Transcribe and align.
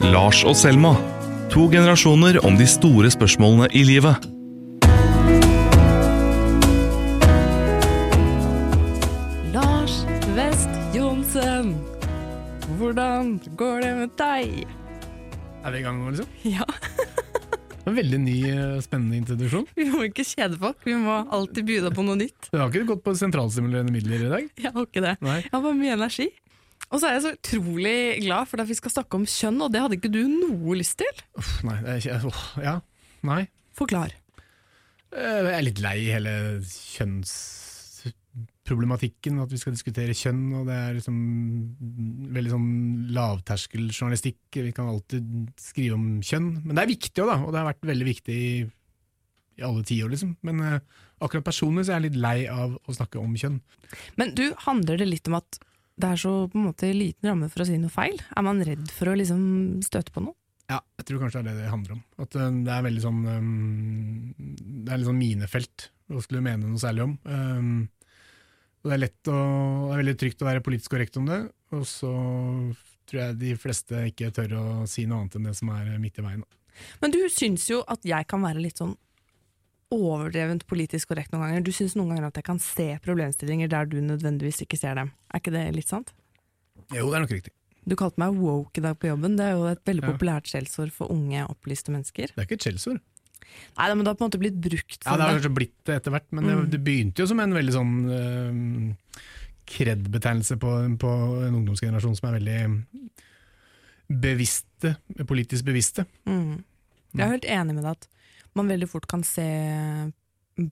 Lars 0.00 0.38
og 0.48 0.54
Selma. 0.56 0.94
To 1.52 1.66
generasjoner 1.68 2.38
om 2.48 2.54
de 2.56 2.64
store 2.64 3.10
spørsmålene 3.12 3.66
i 3.76 3.82
livet. 3.84 4.24
Lars 9.52 9.98
West 10.38 10.72
Johnsen, 10.96 11.74
hvordan 12.78 13.36
går 13.60 13.84
det 13.84 13.92
med 14.00 14.16
deg? 14.16 14.64
Er 15.60 15.76
vi 15.76 15.82
i 15.82 15.84
gang 15.84 16.00
nå, 16.00 16.14
liksom? 16.14 16.32
Ja, 16.56 16.64
En 17.84 17.96
veldig 17.96 18.20
ny, 18.24 18.38
eh, 18.48 18.76
spennende 18.84 19.18
introduksjon. 19.20 19.66
Vi 19.76 19.90
må 19.92 20.06
ikke 20.08 20.24
kjede 20.24 20.56
folk, 20.60 20.80
vi 20.86 20.96
må 20.96 21.20
alltid 21.28 21.68
by 21.68 21.80
på 21.92 22.04
noe 22.08 22.16
nytt. 22.20 22.48
Du 22.52 22.56
har 22.60 22.72
ikke 22.72 22.88
gått 22.94 23.04
på 23.04 23.16
sentralstimulerende 23.20 23.92
midler 23.92 24.24
i 24.24 24.32
dag? 24.32 24.48
Jeg 24.64 24.72
har 24.72 24.88
ikke 24.88 25.04
det. 25.04 25.18
Nei. 25.24 25.42
Jeg 25.44 25.52
har 25.52 25.64
bare 25.64 25.76
mye 25.76 25.96
energi. 25.96 26.30
Og 26.90 26.98
så 26.98 27.06
er 27.06 27.12
jeg 27.16 27.22
så 27.22 27.30
utrolig 27.36 27.98
glad 28.24 28.48
for 28.50 28.58
at 28.62 28.68
vi 28.70 28.74
skal 28.74 28.90
snakke 28.90 29.14
om 29.20 29.26
kjønn, 29.30 29.60
og 29.62 29.70
det 29.70 29.80
hadde 29.84 29.94
ikke 30.00 30.10
du 30.10 30.24
noe 30.26 30.74
lyst 30.78 30.96
til. 30.98 31.14
Uff, 31.38 31.60
nei, 31.66 31.76
ikke, 32.00 32.16
åh, 32.26 32.40
ja, 32.64 32.72
nei. 33.26 33.42
Forklar. 33.78 34.10
Eh, 35.14 35.40
Jeg 35.46 35.54
er 35.54 35.62
litt 35.68 35.80
lei 35.84 35.98
hele 36.10 36.32
kjønnsproblematikken, 36.66 39.38
at 39.42 39.50
vi 39.54 39.60
skal 39.62 39.74
diskutere 39.76 40.14
kjønn, 40.18 40.42
og 40.58 40.62
det 40.66 40.76
er 40.80 40.96
liksom 40.98 41.16
veldig 42.34 42.52
sånn 42.56 42.70
lavterskeljournalistikk. 43.14 44.42
Vi 44.58 44.74
kan 44.74 44.90
alltid 44.90 45.24
skrive 45.62 45.94
om 45.98 46.06
kjønn, 46.26 46.48
men 46.64 46.74
det 46.74 46.82
er 46.84 46.94
viktig 46.96 47.18
òg, 47.22 47.28
da, 47.32 47.36
og 47.46 47.50
det 47.54 47.60
har 47.62 47.70
vært 47.70 47.90
veldig 47.94 48.08
viktig 48.10 48.34
i, 48.34 48.66
i 49.60 49.62
alle 49.66 49.82
tiår, 49.86 50.10
liksom. 50.14 50.30
Men 50.46 50.56
eh, 50.66 50.82
akkurat 51.22 51.46
personlig 51.46 51.84
så 51.86 51.90
er 51.94 51.98
jeg 52.02 52.08
litt 52.10 52.22
lei 52.26 52.40
av 52.50 52.68
å 52.82 52.90
snakke 52.98 53.16
om 53.22 53.32
kjønn. 53.38 53.58
Men 54.18 54.26
du, 54.34 54.46
handler 54.66 54.94
det 54.98 55.06
litt 55.14 55.26
om 55.30 55.38
at 55.38 55.50
det 56.00 56.10
er 56.10 56.20
så 56.20 56.32
på 56.50 56.58
en 56.58 56.68
måte 56.70 56.90
liten 56.96 57.30
ramme 57.30 57.48
for 57.52 57.64
å 57.64 57.68
si 57.68 57.78
noe 57.80 57.92
feil? 57.92 58.18
Er 58.36 58.46
man 58.46 58.62
redd 58.66 58.90
for 58.94 59.10
å 59.10 59.16
liksom 59.18 59.42
støte 59.84 60.14
på 60.14 60.24
noe? 60.24 60.36
Ja, 60.70 60.78
jeg 61.00 61.08
tror 61.08 61.24
kanskje 61.24 61.42
det 61.42 61.52
er 61.52 61.58
det 61.58 61.64
det 61.64 61.72
handler 61.72 61.96
om. 61.96 62.02
At 62.22 62.36
eh, 62.38 62.52
det 62.66 62.74
er 62.74 62.84
veldig 62.86 63.02
sånn 63.02 63.22
um, 63.26 63.48
Det 64.38 64.92
er 64.92 65.00
litt 65.00 65.08
sånn 65.08 65.18
minefelt 65.18 65.88
å 66.10 66.22
skulle 66.22 66.44
mene 66.44 66.68
noe 66.68 66.82
særlig 66.82 67.08
om. 67.08 67.16
Um, 67.26 67.72
det 68.86 68.94
er 68.94 69.02
lett 69.02 69.30
å, 69.30 69.40
det 69.88 69.96
er 69.96 70.00
veldig 70.04 70.16
trygt 70.22 70.44
å 70.44 70.48
være 70.48 70.62
politisk 70.64 70.94
korrekt 70.94 71.18
om 71.20 71.26
det, 71.28 71.42
og 71.76 71.82
så 71.88 72.12
tror 73.10 73.20
jeg 73.20 73.36
de 73.42 73.50
fleste 73.60 74.06
ikke 74.08 74.30
tør 74.32 74.54
å 74.56 74.64
si 74.88 75.04
noe 75.10 75.20
annet 75.20 75.36
enn 75.36 75.50
det 75.50 75.56
som 75.58 75.72
er 75.74 75.90
midt 76.00 76.20
i 76.22 76.24
veien. 76.24 76.46
Men 77.02 77.12
du 77.12 77.20
syns 77.32 77.66
jo 77.68 77.82
at 77.90 78.06
jeg 78.08 78.28
kan 78.30 78.40
være 78.40 78.62
litt 78.62 78.80
sånn 78.80 78.94
overdrevent 79.90 80.66
politisk 80.70 81.08
korrekt 81.10 81.32
noen 81.32 81.42
ganger. 81.48 81.64
Du 81.66 81.72
syns 81.74 81.96
noen 81.98 82.12
ganger 82.14 82.28
at 82.30 82.36
jeg 82.40 82.44
kan 82.46 82.58
se 82.62 82.88
problemstillinger 83.04 83.68
der 83.72 83.88
du 83.90 83.98
nødvendigvis 84.00 84.62
ikke 84.64 84.78
ser 84.78 84.94
dem. 84.94 85.10
Er 85.34 85.40
ikke 85.42 85.52
det 85.54 85.64
litt 85.74 85.88
sant? 85.90 86.12
Jo, 86.94 87.08
det 87.10 87.16
er 87.18 87.24
nok 87.26 87.34
riktig. 87.34 87.52
Du 87.88 87.96
kalte 87.96 88.20
meg 88.20 88.36
woke 88.38 88.78
i 88.78 88.84
dag 88.84 88.98
på 89.00 89.08
jobben. 89.08 89.36
Det 89.38 89.46
er 89.46 89.52
jo 89.56 89.64
et 89.70 89.82
veldig 89.88 90.04
Ja. 90.04 90.12
populært 90.12 90.46
skjellsord 90.50 90.92
for 90.92 91.10
unge, 91.10 91.42
opplyste 91.48 91.90
mennesker. 91.90 92.28
Det 92.28 92.38
er 92.38 92.46
ikke 92.46 92.58
et 92.60 92.66
skjellsord. 92.68 93.00
Nei, 93.78 93.88
men 93.94 94.04
det 94.04 94.06
har 94.12 94.14
på 94.14 94.22
en 94.24 94.30
måte 94.30 94.38
blitt 94.38 94.60
brukt 94.62 95.00
Ja, 95.04 95.16
det 95.16 95.24
har 95.26 95.34
kanskje 95.40 95.54
blitt 95.54 95.74
det 95.84 95.96
etter 95.96 96.10
hvert, 96.12 96.26
men 96.30 96.44
det, 96.44 96.54
Mm. 96.56 96.70
det 96.70 96.84
begynte 96.84 97.18
jo 97.18 97.26
som 97.26 97.40
en 97.40 97.52
veldig 97.52 97.72
sånn 97.72 97.94
um, 98.10 98.96
kred-betegnelse 99.66 100.56
på, 100.60 100.98
på 100.98 101.10
en 101.46 101.54
ungdomsgenerasjon 101.54 102.14
som 102.16 102.28
er 102.28 102.38
veldig 102.38 102.86
bevisste, 104.10 104.96
politisk 105.26 105.64
bevisste. 105.64 106.04
Mm. 106.26 106.62
Jeg 107.14 107.24
er 107.26 107.32
helt 107.34 107.44
enig 107.48 107.74
med 107.74 107.84
deg 107.84 107.92
at 107.96 108.08
man 108.58 108.70
veldig 108.70 108.88
fort 108.90 109.06
kan 109.10 109.22
se 109.26 109.46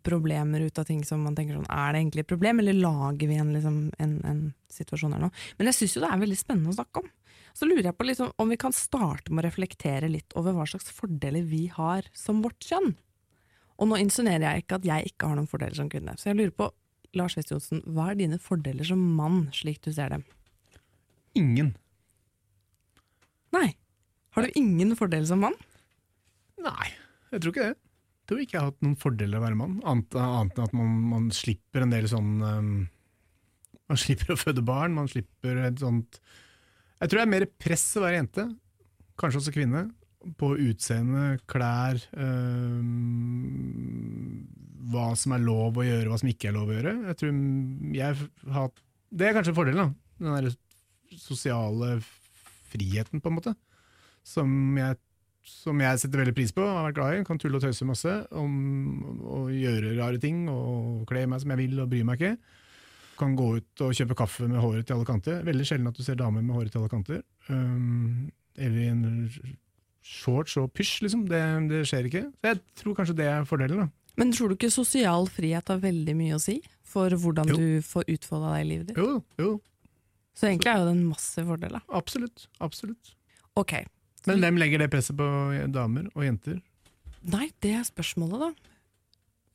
problemer 0.05 0.61
ut 0.61 0.79
av 0.79 0.85
ting 0.85 1.05
som 1.07 1.23
man 1.25 1.37
tenker 1.37 1.57
sånn, 1.57 1.69
er 1.71 1.95
det 1.95 2.03
egentlig 2.03 2.25
et 2.25 2.31
problem, 2.31 2.61
eller 2.61 2.77
lager 2.77 3.31
vi 3.31 3.39
en, 3.41 3.53
liksom, 3.55 3.79
en, 4.03 4.17
en 4.29 4.43
situasjon 4.73 5.15
her 5.17 5.23
nå? 5.23 5.31
Men 5.59 5.71
jeg 5.71 5.79
syns 5.79 5.97
jo 5.97 6.03
det 6.05 6.11
er 6.13 6.23
veldig 6.23 6.39
spennende 6.39 6.75
å 6.75 6.79
snakke 6.79 7.03
om. 7.03 7.09
Så 7.57 7.67
lurer 7.67 7.89
jeg 7.89 7.97
på 7.99 8.07
liksom, 8.07 8.33
om 8.39 8.53
vi 8.53 8.59
kan 8.61 8.75
starte 8.77 9.33
med 9.33 9.43
å 9.43 9.49
reflektere 9.49 10.11
litt 10.13 10.35
over 10.39 10.55
hva 10.55 10.67
slags 10.69 10.93
fordeler 10.95 11.47
vi 11.49 11.65
har 11.75 12.07
som 12.17 12.43
vårt 12.45 12.61
kjønn. 12.63 12.93
Og 13.79 13.91
nå 13.91 13.99
insinuerer 14.03 14.45
jeg 14.47 14.65
ikke 14.65 14.79
at 14.79 14.87
jeg 14.87 15.13
ikke 15.13 15.31
har 15.31 15.39
noen 15.39 15.51
fordeler 15.51 15.79
som 15.79 15.91
kvinne. 15.91 16.15
Så 16.19 16.31
jeg 16.31 16.39
lurer 16.39 16.55
på, 16.55 16.71
Lars 17.17 17.39
West 17.39 17.51
Johnsen, 17.55 17.81
hva 17.89 18.11
er 18.13 18.19
dine 18.19 18.39
fordeler 18.43 18.87
som 18.87 19.01
mann, 19.17 19.47
slik 19.57 19.81
du 19.87 19.91
ser 19.95 20.13
dem? 20.13 20.27
Ingen. 21.39 21.73
Nei. 23.55 23.73
Har 24.37 24.45
du 24.45 24.59
ingen 24.61 24.93
fordeler 24.99 25.27
som 25.31 25.41
mann? 25.43 25.57
Nei, 26.63 26.91
jeg 27.33 27.43
tror 27.43 27.53
ikke 27.53 27.67
det. 27.67 27.77
Jeg 27.79 28.31
tror 28.31 28.41
ikke 28.43 28.55
jeg 28.55 28.61
har 28.61 28.71
hatt 28.71 28.85
noen 28.85 29.01
fordeler 29.01 29.39
av 29.39 29.43
å 29.43 29.47
være 29.47 29.57
mann, 29.57 29.77
annet, 29.89 30.17
annet 30.21 30.59
enn 30.59 30.67
at 30.67 30.75
man, 30.77 30.97
man 31.15 31.29
slipper 31.33 31.85
en 31.85 31.95
del 31.95 32.09
sånn 32.11 32.33
um, 32.45 32.73
Man 33.89 34.01
slipper 34.05 34.35
å 34.35 34.41
føde 34.41 34.65
barn, 34.69 34.97
man 34.97 35.09
slipper 35.09 35.63
et 35.65 35.81
sånt 35.81 36.21
Jeg 37.01 37.09
tror 37.09 37.17
det 37.17 37.25
er 37.25 37.33
mer 37.33 37.47
press 37.57 37.87
å 37.97 38.05
være 38.05 38.19
jente, 38.19 38.45
kanskje 39.21 39.41
også 39.41 39.55
kvinne, 39.57 39.87
på 40.37 40.51
utseende, 40.61 41.39
klær 41.49 41.97
um, 42.21 42.85
Hva 44.93 45.09
som 45.17 45.33
er 45.37 45.45
lov 45.47 45.81
å 45.81 45.87
gjøre, 45.87 46.11
hva 46.13 46.21
som 46.21 46.29
ikke 46.29 46.51
er 46.51 46.57
lov 46.59 46.69
å 46.69 46.77
gjøre. 46.77 46.95
Jeg 47.09 47.21
tror 47.21 47.31
jeg 47.97 48.13
har 48.59 48.69
Det 49.09 49.29
er 49.29 49.37
kanskje 49.37 49.57
fordelen, 49.57 49.83
da. 49.85 49.89
Den 50.19 50.37
der 50.37 50.53
sosiale 51.17 51.97
friheten, 52.69 53.23
på 53.25 53.31
en 53.31 53.37
måte. 53.39 53.57
Som 54.27 54.77
jeg 54.77 54.99
som 55.49 55.81
jeg 55.83 55.99
setter 56.03 56.21
veldig 56.23 56.35
pris 56.37 56.53
på 56.55 56.63
og 56.63 56.71
har 56.77 56.87
vært 56.89 56.97
glad 56.99 57.19
i. 57.19 57.25
Kan 57.29 57.39
tulle 57.43 57.59
og 57.59 57.65
tøyse 57.65 57.87
masse 57.89 58.15
om 58.37 58.55
å 59.25 59.41
gjøre 59.53 59.95
rare 59.99 60.21
ting 60.23 60.45
og 60.53 61.05
kle 61.11 61.27
meg 61.31 61.41
som 61.43 61.55
jeg 61.55 61.63
vil 61.65 61.81
og 61.83 61.91
bry 61.93 62.03
meg 62.07 62.21
ikke. 62.21 62.37
Kan 63.19 63.35
gå 63.39 63.49
ut 63.59 63.83
og 63.83 63.95
kjøpe 63.99 64.15
kaffe 64.19 64.47
med 64.47 64.61
håret 64.63 64.87
til 64.87 64.95
alle 64.99 65.09
kanter. 65.09 65.41
Veldig 65.47 65.67
sjelden 65.67 65.91
at 65.91 65.97
du 65.99 66.05
ser 66.07 66.19
damer 66.21 66.45
med 66.45 66.55
håret 66.55 66.71
til 66.75 66.83
alle 66.85 66.93
kanter. 66.93 67.23
Um, 67.49 68.29
eller 68.59 68.79
i 68.85 68.91
en 68.93 69.03
shorts 70.09 70.55
og 70.61 70.71
pysj, 70.77 71.01
liksom. 71.07 71.25
Det, 71.29 71.41
det 71.73 71.83
skjer 71.91 72.07
ikke. 72.09 72.23
Så 72.39 72.53
jeg 72.53 72.61
tror 72.81 72.95
kanskje 73.01 73.17
det 73.19 73.27
er 73.33 73.49
fordelen. 73.49 73.83
da. 73.87 73.89
Men 74.19 74.33
tror 74.35 74.51
du 74.51 74.57
ikke 74.57 74.71
sosial 74.75 75.27
frihet 75.31 75.69
har 75.71 75.83
veldig 75.83 76.15
mye 76.19 76.39
å 76.39 76.43
si 76.43 76.61
for 76.89 77.13
hvordan 77.13 77.51
Jo. 77.53 77.59
du 77.59 77.85
får 77.87 78.07
utfolda 78.15 78.55
deg 78.57 78.65
i 78.65 78.69
livet 78.73 78.89
ditt? 78.91 78.99
Jo, 78.99 79.19
jo, 79.39 79.51
Så 80.39 80.47
egentlig 80.49 80.71
er 80.73 80.79
jo 80.81 80.89
det 80.89 80.95
en 80.97 81.05
masse 81.11 81.45
fordel. 81.47 81.77
da. 81.77 81.81
absolutt. 81.99 82.47
Absolutt. 82.63 83.13
Ok. 83.59 83.75
Men 84.27 84.43
hvem 84.43 84.59
legger 84.59 84.83
det 84.83 84.91
presset 84.93 85.17
på 85.19 85.27
damer 85.73 86.09
og 86.15 86.25
jenter? 86.25 86.59
Nei, 87.29 87.51
det 87.63 87.75
er 87.79 87.87
spørsmålet, 87.87 88.41
da. 88.41 88.51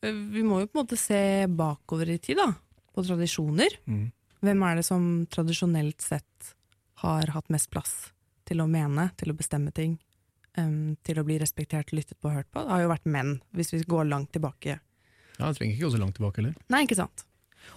Eh, 0.08 0.12
Vi 0.34 0.42
må 0.46 0.60
jo 0.62 0.68
på 0.68 0.78
en 0.78 0.84
måte 0.84 0.98
se 1.00 1.46
bakover 1.48 2.10
i 2.14 2.18
tid, 2.18 2.40
da. 2.40 2.52
På 2.94 3.04
tradisjoner. 3.04 3.78
Mm. 3.86 4.08
Hvem 4.44 4.62
er 4.68 4.76
det 4.76 4.84
som 4.86 5.26
tradisjonelt 5.32 6.00
sett 6.04 6.54
har 7.02 7.32
hatt 7.34 7.48
mest 7.52 7.70
plass 7.72 7.94
til 8.48 8.60
å 8.60 8.68
mene, 8.68 9.10
til 9.16 9.32
å 9.32 9.36
bestemme 9.36 9.72
ting? 9.74 9.98
Um, 10.56 10.94
til 11.02 11.18
å 11.18 11.24
bli 11.26 11.34
respektert, 11.40 11.90
lyttet 11.90 12.20
på 12.22 12.28
og 12.30 12.36
hørt 12.36 12.50
på? 12.54 12.62
Det 12.62 12.70
har 12.70 12.84
jo 12.84 12.90
vært 12.92 13.08
menn, 13.10 13.32
hvis 13.56 13.72
vi 13.74 13.80
går 13.90 14.06
langt 14.06 14.30
tilbake. 14.36 14.78
Ja, 15.38 15.48
Det 15.48 15.56
trenger 15.58 15.74
ikke 15.74 15.88
gå 15.88 15.94
så 15.96 15.98
langt 15.98 16.14
tilbake 16.14 16.38
heller. 16.38 16.54
Nei, 16.70 16.84
ikke 16.86 17.00
sant. 17.00 17.24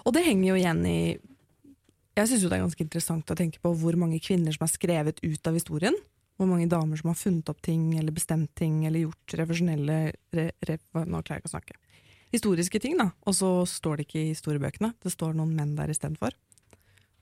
Og 0.05 0.13
det 0.13 0.25
henger 0.27 0.51
jo 0.51 0.59
igjen 0.59 0.83
i 0.85 0.99
Jeg 2.17 2.29
syns 2.29 2.43
jo 2.43 2.49
det 2.49 2.57
er 2.57 2.65
ganske 2.65 2.83
interessant 2.83 3.31
å 3.31 3.37
tenke 3.37 3.61
på 3.61 3.71
hvor 3.77 3.97
mange 3.97 4.19
kvinner 4.19 4.53
som 4.53 4.65
er 4.65 4.73
skrevet 4.73 5.19
ut 5.23 5.47
av 5.47 5.53
historien. 5.53 5.93
Hvor 6.37 6.49
mange 6.49 6.67
damer 6.69 6.99
som 6.99 7.09
har 7.09 7.17
funnet 7.17 7.49
opp 7.49 7.61
ting, 7.65 7.97
eller 7.97 8.13
bestemt 8.13 8.51
ting, 8.55 8.83
eller 8.85 9.07
gjort 9.07 9.33
revisjonelle 9.39 9.95
re, 10.37 10.51
re, 10.69 10.77
Nå 10.93 11.21
klarer 11.25 11.39
jeg 11.39 11.43
ikke 11.43 11.49
å 11.49 11.55
snakke. 11.55 11.77
Historiske 12.33 12.81
ting, 12.83 12.97
da. 12.99 13.09
Og 13.25 13.33
så 13.33 13.49
står 13.65 13.97
det 13.97 14.07
ikke 14.07 14.19
i 14.21 14.33
historiebøkene. 14.33 14.91
Det 15.01 15.13
står 15.13 15.33
noen 15.37 15.55
menn 15.57 15.75
der 15.77 15.89
istedenfor. 15.89 16.35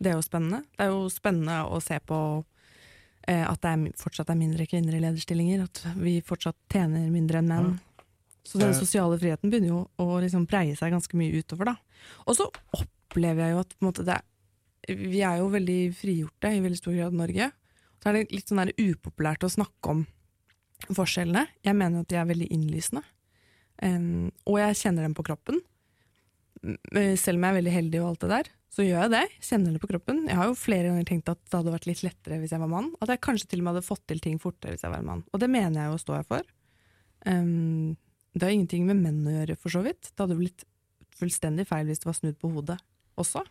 Det 0.02 0.12
er 0.12 0.18
jo 0.18 0.26
spennende. 0.26 0.66
Det 0.76 0.84
er 0.88 0.92
jo 0.92 1.06
spennende 1.14 1.62
å 1.72 1.80
se 1.84 2.00
på 2.04 2.20
eh, 3.28 3.46
at 3.48 3.62
det 3.64 3.72
er, 3.72 3.86
fortsatt 4.02 4.34
er 4.34 4.40
mindre 4.40 4.68
kvinner 4.68 4.98
i 4.98 5.04
lederstillinger. 5.04 5.64
At 5.70 5.84
vi 6.02 6.18
fortsatt 6.26 6.58
tjener 6.74 7.08
mindre 7.14 7.40
enn 7.40 7.52
menn. 7.52 7.76
Så 8.46 8.60
den 8.60 8.74
Eh. 8.74 8.78
sosiale 8.78 9.18
friheten 9.18 9.50
begynner 9.50 9.72
jo 9.72 9.90
å 9.98 10.20
liksom 10.22 10.46
breie 10.46 10.76
seg 10.78 10.92
ganske 10.94 11.18
mye 11.18 11.40
utover, 11.40 11.72
da. 11.72 11.78
Og 12.28 12.36
så 12.38 12.50
opplever 12.78 13.46
jeg 13.48 13.56
jo 13.56 13.62
at 13.64 13.72
på 13.72 13.82
en 13.82 13.88
måte, 13.88 14.06
det 14.06 14.18
er, 14.20 14.96
vi 14.96 15.22
er 15.26 15.40
jo 15.40 15.48
veldig 15.50 15.80
frigjorte 15.98 16.52
i 16.54 16.60
veldig 16.62 16.78
stor 16.78 16.94
grad 16.94 17.16
i 17.16 17.22
Norge. 17.24 17.52
Så 18.02 18.12
er 18.12 18.18
det 18.18 18.36
litt 18.36 18.52
sånn 18.52 18.62
der 18.62 18.74
upopulært 18.78 19.46
å 19.46 19.52
snakke 19.52 19.94
om 19.94 20.04
forskjellene. 20.94 21.46
Jeg 21.66 21.78
mener 21.78 22.04
at 22.04 22.12
de 22.12 22.20
er 22.20 22.28
veldig 22.30 22.50
innlysende. 22.54 23.06
Um, 23.84 24.30
og 24.48 24.60
jeg 24.62 24.78
kjenner 24.84 25.08
dem 25.08 25.16
på 25.18 25.26
kroppen. 25.28 25.60
Selv 27.20 27.38
om 27.38 27.44
jeg 27.44 27.52
er 27.52 27.58
veldig 27.60 27.74
heldig 27.74 28.02
og 28.02 28.12
alt 28.12 28.24
det 28.24 28.32
der, 28.32 28.52
så 28.76 28.84
gjør 28.86 29.06
jeg 29.06 29.14
det. 29.14 29.24
Kjenner 29.48 29.76
det 29.76 29.82
på 29.84 29.90
kroppen. 29.92 30.24
Jeg 30.28 30.40
har 30.40 30.50
jo 30.50 30.58
flere 30.60 30.90
ganger 30.90 31.08
tenkt 31.08 31.32
at 31.32 31.42
det 31.44 31.58
hadde 31.58 31.74
vært 31.76 31.88
litt 31.90 32.04
lettere 32.04 32.40
hvis 32.42 32.56
jeg 32.56 32.64
var 32.64 32.72
mann. 32.72 32.90
At 33.04 33.12
jeg 33.14 33.24
kanskje 33.24 33.50
til 33.52 33.62
og 33.62 33.68
med 33.68 33.76
hadde 33.76 33.88
fått 33.88 34.04
til 34.12 34.24
ting 34.24 34.40
fortere 34.42 34.76
hvis 34.76 34.86
jeg 34.86 34.94
var 34.94 35.06
mann. 35.06 35.24
Og 35.32 35.42
det 35.44 35.52
mener 35.52 35.80
jeg 35.80 35.92
jo 35.92 36.00
å 36.00 36.04
stå 36.04 36.18
her 36.18 36.28
for. 36.28 36.48
Um, 37.26 37.96
det 38.36 38.44
har 38.44 38.56
ingenting 38.56 38.88
med 38.90 39.00
menn 39.00 39.22
å 39.24 39.36
gjøre, 39.38 39.56
for 39.60 39.72
så 39.72 39.82
vidt. 39.86 40.12
Det 40.12 40.26
hadde 40.26 40.40
blitt 40.40 40.66
fullstendig 41.16 41.68
feil 41.70 41.88
hvis 41.88 42.04
det 42.04 42.10
var 42.10 42.18
snudd 42.18 42.40
på 42.42 42.52
hodet 42.52 42.78
også. 43.22 43.46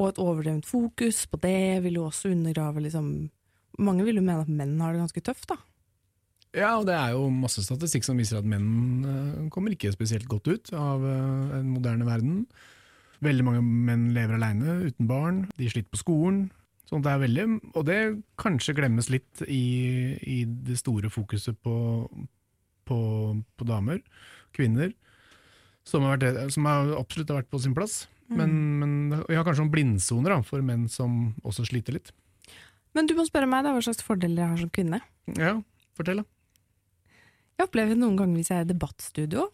Og 0.00 0.10
et 0.10 0.18
overdrevent 0.22 0.66
fokus 0.66 1.24
på 1.30 1.38
det 1.42 1.82
vil 1.84 2.00
jo 2.00 2.08
også 2.08 2.32
undergrave 2.34 2.82
liksom 2.82 3.30
Mange 3.82 4.04
vil 4.06 4.20
jo 4.20 4.22
mene 4.22 4.44
at 4.44 4.50
menn 4.50 4.76
har 4.78 4.94
det 4.94 5.00
ganske 5.02 5.22
tøft, 5.26 5.48
da. 5.50 5.56
Ja, 6.54 6.76
og 6.78 6.84
det 6.86 6.94
er 6.94 7.16
jo 7.16 7.24
masse 7.34 7.64
statistikk 7.66 8.04
som 8.06 8.20
viser 8.22 8.38
at 8.38 8.46
menn 8.46 8.68
eh, 9.02 9.48
kommer 9.50 9.74
ikke 9.74 9.90
spesielt 9.90 10.28
godt 10.30 10.46
ut 10.46 10.70
av 10.78 11.02
den 11.02 11.56
en 11.58 11.72
moderne 11.72 12.06
verden. 12.06 12.44
Veldig 13.26 13.46
mange 13.48 13.64
menn 13.64 14.12
lever 14.14 14.38
alene, 14.38 14.76
uten 14.86 15.08
barn. 15.10 15.40
De 15.58 15.66
sliter 15.72 15.90
på 15.90 16.04
skolen. 16.04 16.44
Sånn 16.86 17.02
det 17.02 17.10
er 17.10 17.22
veldig, 17.22 17.44
og 17.72 17.86
det 17.88 17.98
kanskje 18.40 18.76
glemmes 18.76 19.08
litt 19.10 19.42
i, 19.48 19.64
i 20.20 20.42
det 20.46 20.76
store 20.78 21.10
fokuset 21.10 21.56
på, 21.64 21.76
på, 22.84 22.98
på 23.40 23.66
damer, 23.66 24.02
kvinner, 24.54 24.92
som, 25.88 26.04
har 26.04 26.20
vært, 26.20 26.52
som 26.52 26.68
har 26.68 26.92
absolutt 27.00 27.32
har 27.32 27.40
vært 27.40 27.50
på 27.50 27.62
sin 27.64 27.74
plass. 27.76 28.04
Men, 28.32 28.52
men 28.80 29.24
vi 29.28 29.36
har 29.36 29.44
kanskje 29.44 29.64
noen 29.64 29.72
blindsoner 29.74 30.32
da, 30.32 30.38
for 30.46 30.64
menn 30.64 30.86
som 30.90 31.34
også 31.44 31.66
sliter 31.68 31.98
litt. 31.98 32.12
Men 32.94 33.08
du 33.10 33.16
må 33.18 33.26
spørre 33.26 33.48
meg 33.50 33.66
da, 33.66 33.74
hva 33.74 33.82
slags 33.84 34.04
fordeler 34.06 34.44
jeg 34.44 34.52
har 34.52 34.62
som 34.62 34.72
kvinne. 34.72 35.00
Ja, 35.36 35.56
fortell 35.98 36.22
da. 36.22 36.28
Jeg 37.54 37.68
opplever 37.68 37.98
noen 37.98 38.16
ganger 38.18 38.40
hvis 38.40 38.50
jeg 38.50 38.62
er 38.62 38.66
i 38.66 38.70
debattstudio, 38.72 39.48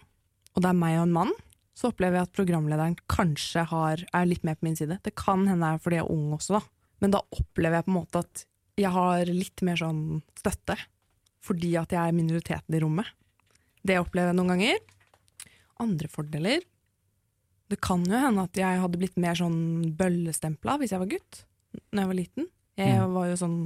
og 0.55 0.63
det 0.63 0.71
er 0.71 0.77
meg 0.79 0.99
og 0.99 1.07
en 1.07 1.17
mann, 1.17 1.33
så 1.77 1.91
opplever 1.91 2.19
jeg 2.19 2.29
at 2.29 2.37
programlederen 2.37 2.97
kanskje 3.11 3.65
har, 3.71 4.05
er 4.17 4.29
litt 4.29 4.45
mer 4.45 4.57
på 4.59 4.69
min 4.69 4.77
side. 4.77 5.01
Det 5.05 5.15
kan 5.17 5.47
hende 5.49 5.65
det 5.65 5.79
er 5.79 5.83
fordi 5.85 6.01
jeg 6.01 6.07
er 6.07 6.15
ung 6.15 6.35
også, 6.37 6.59
da. 6.59 6.63
Men 7.01 7.15
da 7.15 7.23
opplever 7.37 7.79
jeg 7.79 7.87
på 7.87 7.93
en 7.93 7.97
måte 7.97 8.23
at 8.25 8.45
jeg 8.81 8.93
har 8.93 9.31
litt 9.31 9.65
mer 9.65 9.81
sånn 9.81 10.03
støtte. 10.37 10.77
Fordi 11.45 11.71
at 11.81 11.93
jeg 11.95 12.01
er 12.01 12.17
minoriteten 12.17 12.77
i 12.77 12.81
rommet. 12.83 13.09
Det 13.81 13.97
opplever 14.01 14.33
jeg 14.33 14.37
noen 14.37 14.53
ganger. 14.53 14.83
Andre 15.81 16.11
fordeler 16.13 16.67
Det 17.71 17.79
kan 17.83 18.03
jo 18.07 18.19
hende 18.19 18.47
at 18.49 18.59
jeg 18.59 18.81
hadde 18.83 18.99
blitt 19.01 19.19
mer 19.21 19.39
sånn 19.39 19.61
bøllestempla 19.99 20.79
hvis 20.81 20.95
jeg 20.95 21.03
var 21.03 21.11
gutt. 21.13 21.45
Når 21.95 22.03
jeg 22.03 22.11
var 22.11 22.19
liten. 22.19 22.49
Jeg 22.81 23.13
var 23.15 23.31
jo 23.31 23.39
sånn 23.39 23.61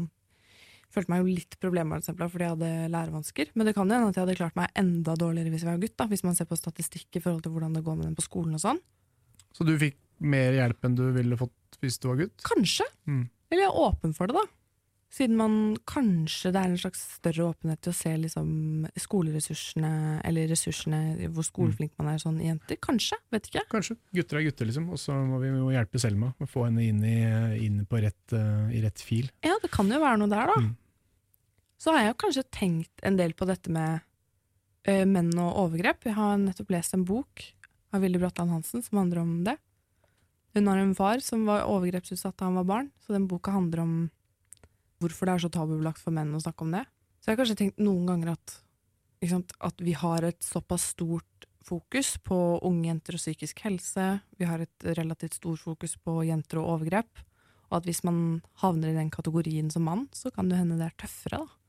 Følte 0.94 1.10
meg 1.10 1.24
jo 1.24 1.32
litt 1.34 1.56
problembarnsempla 1.58 2.28
fordi 2.30 2.44
jeg 2.46 2.54
hadde 2.54 2.90
lærevansker. 2.92 3.48
Men 3.58 3.66
det 3.66 3.72
kan 3.74 3.88
jo 3.90 3.96
hende 3.96 4.12
at 4.12 4.14
jeg 4.14 4.22
hadde 4.22 4.36
klart 4.38 4.58
meg 4.58 4.76
enda 4.78 5.16
dårligere 5.18 5.50
hvis 5.50 5.64
jeg 5.64 5.70
var 5.72 5.80
gutt. 5.82 5.96
da 5.98 6.06
Hvis 6.06 6.22
man 6.22 6.36
ser 6.38 6.46
på 6.46 6.58
statistikk 6.58 7.18
i 7.18 7.22
forhold 7.24 7.42
til 7.42 7.50
hvordan 7.50 7.74
det 7.74 7.82
går 7.82 7.96
med 7.98 8.06
den 8.06 8.14
på 8.14 8.22
skolen 8.22 8.54
og 8.54 8.62
sånn. 8.62 8.78
Så 9.50 9.66
du 9.66 9.72
fikk 9.80 9.98
mer 10.22 10.54
hjelp 10.54 10.86
enn 10.86 10.94
du 10.94 11.08
ville 11.16 11.38
fått 11.40 11.80
hvis 11.82 11.98
du 11.98 12.06
var 12.12 12.20
gutt? 12.22 12.36
Kanskje. 12.46 12.86
Mm. 13.10 13.24
Eller 13.50 13.66
jeg 13.66 13.72
er 13.72 13.80
åpen 13.88 14.14
for 14.14 14.30
det, 14.30 14.38
da. 14.38 14.46
Siden 15.14 15.36
man 15.38 15.52
kanskje 15.86 16.50
det 16.50 16.58
er 16.58 16.72
en 16.72 16.80
slags 16.80 17.02
større 17.20 17.44
åpenhet 17.52 17.78
til 17.84 17.92
å 17.92 17.96
se 17.96 18.10
liksom 18.18 18.48
skoleressursene, 18.98 19.90
eller 20.26 20.48
ressursene, 20.50 21.28
hvor 21.30 21.46
skoleflink 21.46 21.92
man 22.00 22.08
er 22.10 22.22
sånn 22.22 22.40
jenter. 22.42 22.80
Kanskje, 22.82 23.20
vet 23.30 23.46
ikke. 23.46 23.62
Kanskje. 23.70 23.94
Gutter 24.16 24.40
er 24.40 24.48
gutter, 24.48 24.66
liksom. 24.66 24.88
Og 24.90 24.98
så 24.98 25.14
må 25.14 25.38
vi 25.42 25.52
jo 25.52 25.68
hjelpe 25.70 26.02
Selma 26.02 26.32
med 26.32 26.48
å 26.48 26.50
få 26.50 26.64
henne 26.66 26.82
inn 26.88 26.98
i, 27.06 27.20
inn 27.62 27.84
på 27.86 28.00
rett, 28.02 28.34
uh, 28.34 28.66
i 28.74 28.82
rett 28.82 29.04
fil. 29.06 29.28
Ja, 29.46 29.54
det 29.62 29.70
kan 29.76 29.92
jo 29.92 30.00
være 30.02 30.18
noe 30.18 30.32
der, 30.32 30.50
da. 30.50 30.64
Mm. 30.64 30.72
Så 31.78 31.94
har 31.94 32.02
jeg 32.02 32.10
jo 32.10 32.18
kanskje 32.24 32.44
tenkt 32.58 33.06
en 33.06 33.20
del 33.20 33.36
på 33.38 33.46
dette 33.46 33.70
med 33.70 34.02
uh, 34.02 35.04
menn 35.14 35.30
og 35.36 35.62
overgrep. 35.68 36.08
Jeg 36.10 36.18
har 36.18 36.42
nettopp 36.42 36.74
lest 36.74 36.98
en 36.98 37.06
bok 37.06 37.46
av 37.94 38.02
Willy 38.02 38.18
Bratland 38.18 38.50
Hansen 38.50 38.82
som 38.82 38.98
handler 39.04 39.22
om 39.22 39.38
det. 39.46 39.54
Hun 40.58 40.66
har 40.70 40.82
en 40.82 40.98
far 40.98 41.22
som 41.22 41.46
var 41.46 41.68
overgrepsutsatt 41.70 42.34
da 42.34 42.50
han 42.50 42.58
var 42.58 42.66
barn, 42.66 42.92
så 43.06 43.14
den 43.14 43.30
boka 43.30 43.54
handler 43.54 43.86
om 43.86 43.96
hvorfor 45.02 45.28
det 45.28 45.34
er 45.34 45.44
så 45.44 45.50
tabubelagt 45.52 46.02
for 46.02 46.14
menn 46.14 46.34
å 46.36 46.42
snakke 46.42 46.66
om 46.66 46.74
det. 46.74 46.84
Så 47.20 47.30
jeg 47.30 47.34
har 47.34 47.42
kanskje 47.42 47.58
tenkt 47.62 47.82
noen 47.82 48.06
ganger 48.08 48.34
at, 48.34 48.56
sant, 49.28 49.54
at 49.64 49.80
vi 49.80 49.94
har 49.96 50.26
et 50.26 50.40
såpass 50.44 50.90
stort 50.94 51.48
fokus 51.64 52.18
på 52.20 52.36
unge 52.66 52.90
jenter 52.90 53.16
og 53.16 53.22
psykisk 53.22 53.62
helse, 53.64 54.08
vi 54.36 54.48
har 54.48 54.60
et 54.60 54.88
relativt 54.98 55.38
stort 55.38 55.62
fokus 55.64 55.96
på 55.96 56.18
jenter 56.28 56.60
og 56.60 56.74
overgrep, 56.76 57.22
og 57.70 57.78
at 57.78 57.88
hvis 57.88 58.02
man 58.04 58.18
havner 58.60 58.92
i 58.92 58.98
den 58.98 59.10
kategorien 59.12 59.70
som 59.72 59.86
mann, 59.88 60.06
så 60.12 60.30
kan 60.34 60.50
det 60.50 60.60
hende 60.60 60.76
det 60.78 60.90
er 60.90 60.98
tøffere, 61.00 61.40
da. 61.44 61.60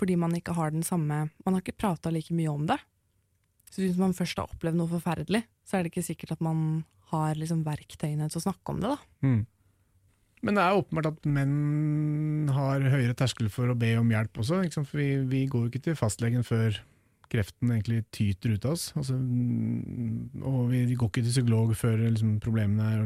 Fordi 0.00 0.16
man 0.18 0.34
ikke 0.34 0.54
har 0.56 0.72
den 0.72 0.82
samme 0.82 1.28
Man 1.44 1.54
har 1.54 1.60
ikke 1.60 1.76
prata 1.78 2.10
like 2.10 2.34
mye 2.34 2.50
om 2.50 2.64
det. 2.66 2.78
Så 3.70 3.82
hvis 3.84 3.98
man 4.00 4.14
først 4.16 4.40
har 4.40 4.50
opplevd 4.50 4.78
noe 4.80 4.90
forferdelig, 4.90 5.44
så 5.68 5.76
er 5.76 5.84
det 5.84 5.92
ikke 5.92 6.06
sikkert 6.06 6.34
at 6.34 6.42
man 6.42 6.82
har 7.12 7.36
liksom 7.38 7.60
verktøyene 7.66 8.26
til 8.32 8.40
å 8.40 8.44
snakke 8.46 8.72
om 8.72 8.80
det, 8.82 8.94
da. 8.94 8.98
Mm. 9.24 9.42
Men 10.42 10.58
det 10.58 10.62
er 10.64 10.78
åpenbart 10.78 11.12
at 11.12 11.26
menn 11.30 12.48
har 12.50 12.82
høyere 12.82 13.14
terskel 13.18 13.50
for 13.52 13.70
å 13.70 13.78
be 13.78 13.92
om 14.00 14.10
hjelp 14.10 14.40
også. 14.42 14.58
For 14.80 14.98
vi, 14.98 15.10
vi 15.30 15.44
går 15.50 15.66
jo 15.66 15.70
ikke 15.70 15.84
til 15.86 15.98
fastlegen 15.98 16.46
før 16.46 16.80
kreften 17.32 17.70
egentlig 17.72 18.02
tyter 18.12 18.56
ut 18.56 18.66
av 18.66 18.74
oss. 18.74 18.88
Altså, 18.98 19.16
mm, 19.16 20.42
og 20.42 20.64
vi 20.72 20.84
går 20.90 21.08
ikke 21.12 21.22
til 21.22 21.36
psykolog 21.36 21.74
før 21.78 22.02
liksom, 22.04 22.36
problemene 22.42 22.88
er 22.90 23.04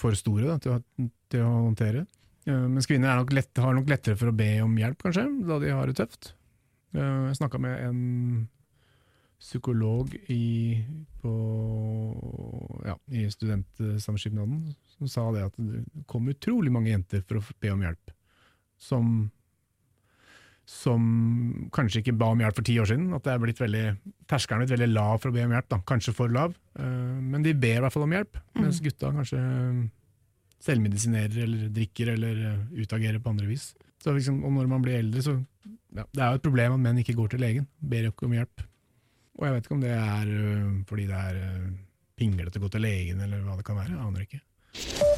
for 0.00 0.16
store 0.16 0.52
da, 0.52 0.58
til, 0.62 0.76
å, 0.76 1.08
til 1.32 1.46
å 1.46 1.54
håndtere. 1.66 2.04
Mens 2.50 2.88
kvinner 2.88 3.12
er 3.12 3.20
nok 3.20 3.34
lett, 3.36 3.50
har 3.62 3.74
nok 3.76 3.90
lettere 3.90 4.18
for 4.18 4.30
å 4.30 4.36
be 4.36 4.52
om 4.64 4.72
hjelp, 4.80 5.02
kanskje, 5.02 5.26
da 5.46 5.58
de 5.62 5.74
har 5.76 5.90
det 5.90 5.98
tøft. 5.98 6.32
Jeg 6.96 7.36
snakka 7.38 7.60
med 7.62 7.82
en 7.84 8.00
psykolog 9.40 10.12
i, 10.28 10.84
på, 11.22 11.32
ja, 12.84 12.96
i 13.08 13.24
studentsamskipnaden 13.32 14.74
som 14.98 15.08
sa 15.08 15.26
det 15.32 15.46
at 15.48 15.60
det 15.64 15.82
kom 16.10 16.28
utrolig 16.28 16.72
mange 16.72 16.92
jenter 16.92 17.22
for 17.24 17.40
å 17.40 17.60
be 17.62 17.72
om 17.72 17.84
hjelp. 17.86 18.12
Som, 18.80 19.06
som 20.68 21.06
kanskje 21.72 22.02
ikke 22.02 22.16
ba 22.20 22.30
om 22.34 22.42
hjelp 22.44 22.58
for 22.60 22.68
ti 22.68 22.76
år 22.80 22.90
siden. 22.92 23.08
At 23.16 23.24
det 23.24 23.32
er 23.32 23.42
blitt 23.42 23.62
veldig, 23.62 23.84
terskelen 24.28 24.60
er 24.60 24.66
blitt 24.66 24.76
veldig 24.76 24.90
lav 24.92 25.22
for 25.22 25.32
å 25.32 25.36
be 25.36 25.46
om 25.48 25.54
hjelp. 25.56 25.70
Da. 25.72 25.80
Kanskje 25.88 26.16
for 26.16 26.32
lav, 26.32 26.56
eh, 26.76 27.16
men 27.32 27.46
de 27.46 27.56
ber 27.56 27.80
i 27.80 27.84
hvert 27.86 27.96
fall 27.96 28.04
om 28.08 28.16
hjelp. 28.16 28.40
Mens 28.60 28.82
gutta 28.84 29.12
kanskje 29.16 29.40
selvmedisinerer 30.60 31.46
eller 31.46 31.70
drikker 31.72 32.12
eller 32.16 32.42
eh, 32.50 32.82
utagerer 32.82 33.22
på 33.24 33.32
andre 33.32 33.48
vis. 33.48 33.70
Så 34.00 34.12
liksom, 34.16 34.42
og 34.44 34.52
når 34.56 34.68
man 34.68 34.84
blir 34.84 35.00
eldre, 35.00 35.24
så 35.24 35.38
ja, 35.90 36.04
Det 36.06 36.22
er 36.22 36.28
jo 36.28 36.38
et 36.38 36.44
problem 36.44 36.76
at 36.76 36.82
menn 36.84 37.00
ikke 37.00 37.16
går 37.18 37.32
til 37.32 37.40
legen. 37.42 37.64
Ber 37.80 38.12
ikke 38.12 38.28
om 38.28 38.36
hjelp. 38.36 38.62
Og 39.40 39.46
jeg 39.46 39.54
vet 39.54 39.64
ikke 39.64 39.76
om 39.78 39.84
det 39.84 39.94
er 39.96 40.34
øh, 40.36 40.72
fordi 40.88 41.06
det 41.08 41.16
er 41.16 41.38
øh, 41.40 41.70
pinglete 42.20 42.60
å 42.60 42.66
gå 42.66 42.68
til 42.74 42.84
legen, 42.84 43.24
eller 43.24 43.40
hva 43.46 43.56
det 43.56 43.64
kan 43.64 43.80
være. 43.80 43.96
Jeg 43.96 44.04
aner 44.04 44.28
ikke. 44.28 45.09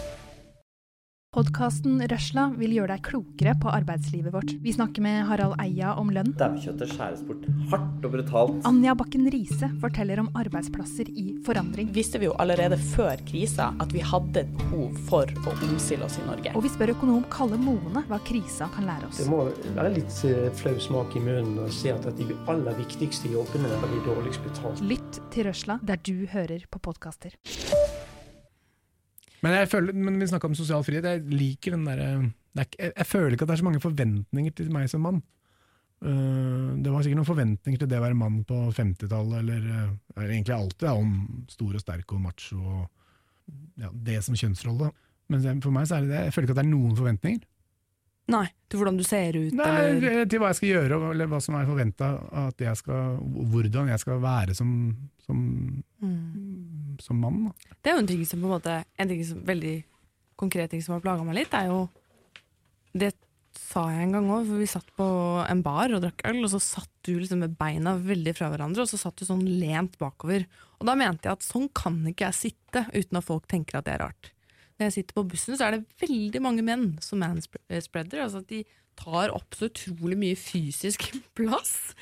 Podkasten 1.33 2.03
Røsla 2.13 2.43
vil 2.59 2.75
gjøre 2.77 2.93
deg 2.93 3.07
klokere 3.07 3.55
på 3.57 3.71
arbeidslivet 3.73 4.35
vårt. 4.35 4.51
Vi 4.61 4.75
snakker 4.77 5.01
med 5.01 5.23
Harald 5.25 5.55
Eia 5.63 5.95
om 5.97 6.11
lønn. 6.13 6.35
Daukjøttet 6.37 6.91
skjæres 6.93 7.23
bort 7.25 7.47
hardt 7.71 8.05
og 8.05 8.13
brutalt. 8.13 8.59
Anja 8.69 8.93
Bakken 9.01 9.25
Riise 9.33 9.71
forteller 9.81 10.21
om 10.21 10.29
arbeidsplasser 10.37 11.09
i 11.09 11.39
forandring. 11.47 11.89
visste 11.97 12.21
vi 12.21 12.29
jo 12.29 12.35
allerede 12.37 12.77
før 12.77 13.17
krisa 13.25 13.71
at 13.81 13.95
vi 13.97 14.05
hadde 14.05 14.43
et 14.43 14.51
behov 14.59 14.99
for 15.09 15.33
å 15.49 15.55
omstille 15.71 16.05
oss 16.05 16.19
i 16.21 16.27
Norge. 16.27 16.53
Og 16.53 16.67
vi 16.67 16.75
spør 16.75 16.93
økonom 16.99 17.25
Kalle 17.33 17.57
Moene 17.57 18.05
hva 18.11 18.21
krisa 18.29 18.69
kan 18.77 18.85
lære 18.91 19.09
oss. 19.09 19.23
Det 19.25 19.31
må 19.33 19.47
være 19.79 19.95
litt 19.97 20.19
eh, 20.29 20.51
flau 20.61 20.77
smak 20.85 21.17
i 21.17 21.25
munnen 21.25 21.63
å 21.65 21.71
se 21.73 21.97
at 21.97 22.11
de 22.21 22.29
aller 22.45 22.77
viktigste 22.83 23.33
jobbene 23.33 23.73
er 23.73 23.89
de 23.89 24.05
dårligst 24.05 24.45
betalt. 24.51 24.85
Lytt 24.85 25.23
til 25.33 25.49
Røsla 25.49 25.81
der 25.81 25.97
du 25.97 26.27
hører 26.29 26.69
på 26.69 26.85
podkaster. 26.91 27.41
Men, 29.43 29.59
jeg 29.59 29.71
føler, 29.73 29.97
men 29.97 30.21
vi 30.21 30.31
snakka 30.31 30.49
om 30.49 30.57
sosial 30.59 30.85
frihet. 30.87 31.07
Jeg 31.09 31.25
liker 31.35 31.75
den 31.75 31.87
derre 31.89 32.09
er 32.13 32.25
jeg, 32.53 32.69
jeg 32.91 33.09
føler 33.09 33.35
ikke 33.35 33.47
at 33.47 33.53
det 33.53 33.55
er 33.57 33.63
så 33.63 33.69
mange 33.69 33.83
forventninger 33.83 34.57
til 34.57 34.73
meg 34.75 34.91
som 34.93 35.05
mann. 35.07 35.23
Uh, 36.03 36.75
det 36.83 36.91
var 36.91 37.05
sikkert 37.05 37.21
noen 37.21 37.29
forventninger 37.29 37.81
til 37.81 37.89
det 37.89 38.01
å 38.01 38.03
være 38.05 38.19
mann 38.19 38.41
på 38.47 38.59
50-tallet, 38.75 39.39
eller, 39.39 39.95
uh, 40.19 40.25
egentlig 40.27 40.57
alltid, 40.57 40.89
ja, 40.89 40.97
om 40.99 41.47
stor 41.53 41.79
og 41.79 41.85
sterk 41.85 42.13
og 42.13 42.25
macho 42.25 42.59
og 42.59 42.83
ja, 43.81 43.89
det 43.93 44.19
som 44.27 44.37
kjønnsrolle. 44.37 44.91
Men 45.33 45.63
for 45.65 45.75
meg 45.75 45.89
så 45.89 45.97
er 45.97 46.05
det 46.05 46.13
det. 46.13 46.27
Jeg 46.27 46.35
føler 46.35 46.49
ikke 46.49 46.57
at 46.57 46.61
det 46.61 46.67
er 46.67 46.75
noen 46.75 46.99
forventninger. 46.99 47.49
Nei, 48.33 48.47
til 48.71 48.79
hvordan 48.79 48.99
du 49.01 49.03
ser 49.05 49.35
ut, 49.35 49.55
Nei, 49.59 49.71
eller 49.83 50.29
til 50.31 50.41
hva 50.41 50.53
jeg 50.53 50.59
skal 50.61 50.69
gjøre, 50.69 50.99
eller 51.11 51.31
hva 51.31 51.41
som 51.43 51.57
er 51.59 51.67
forventa 51.67 52.11
Hvordan 52.55 53.91
jeg 53.91 53.99
skal 53.99 54.21
være 54.23 54.55
som, 54.55 54.69
som, 55.27 55.41
mm. 55.99 56.13
Som 57.01 57.21
mann. 57.23 57.49
Da. 57.49 57.75
Det 57.81 57.91
er 57.91 57.97
jo 57.97 58.05
en 58.05 58.11
ting 58.13 58.23
som 58.29 58.43
på 58.43 58.49
en 58.49 58.57
måte 58.57 58.79
En 59.01 59.11
ting 59.11 59.23
som, 59.27 59.43
veldig 59.47 59.77
konkret 60.41 60.73
ting 60.73 60.83
som 60.85 60.97
har 60.97 61.05
plaga 61.05 61.25
meg 61.27 61.39
litt, 61.41 61.55
er 61.55 61.71
jo 61.71 61.87
Det 62.93 63.13
sa 63.53 63.85
jeg 63.93 64.07
en 64.07 64.15
gang 64.17 64.29
òg, 64.33 64.47
for 64.49 64.61
vi 64.61 64.69
satt 64.69 64.91
på 64.97 65.07
en 65.45 65.63
bar 65.65 65.93
og 65.93 66.03
drakk 66.05 66.23
øl, 66.29 66.43
og 66.45 66.51
så 66.55 66.61
satt 66.63 66.91
du 67.05 67.15
liksom 67.19 67.43
med 67.45 67.57
beina 67.59 67.95
veldig 68.01 68.33
fra 68.37 68.49
hverandre, 68.53 68.85
og 68.85 68.89
så 68.89 69.01
satt 69.01 69.21
du 69.21 69.27
sånn 69.29 69.45
lent 69.61 69.99
bakover. 70.01 70.47
Og 70.81 70.89
da 70.89 70.95
mente 70.99 71.29
jeg 71.29 71.37
at 71.37 71.45
sånn 71.47 71.69
kan 71.77 71.99
ikke 72.09 72.31
jeg 72.31 72.39
sitte 72.39 72.85
uten 72.95 73.21
at 73.21 73.27
folk 73.27 73.45
tenker 73.51 73.79
at 73.79 73.89
det 73.89 73.97
er 73.97 74.05
rart. 74.07 74.33
Når 74.77 74.89
jeg 74.89 74.97
sitter 74.97 75.19
på 75.19 75.27
bussen, 75.35 75.57
så 75.59 75.69
er 75.69 75.77
det 75.77 76.01
veldig 76.03 76.43
mange 76.45 76.65
menn 76.67 76.87
som 77.05 77.21
manspreader. 77.23 78.25
Altså 78.25 78.41
at 78.41 78.49
de 78.51 78.65
tar 78.99 79.33
opp 79.37 79.57
så 79.57 79.69
utrolig 79.69 80.19
mye 80.19 80.39
fysisk 80.39 81.11
plass. 81.39 81.93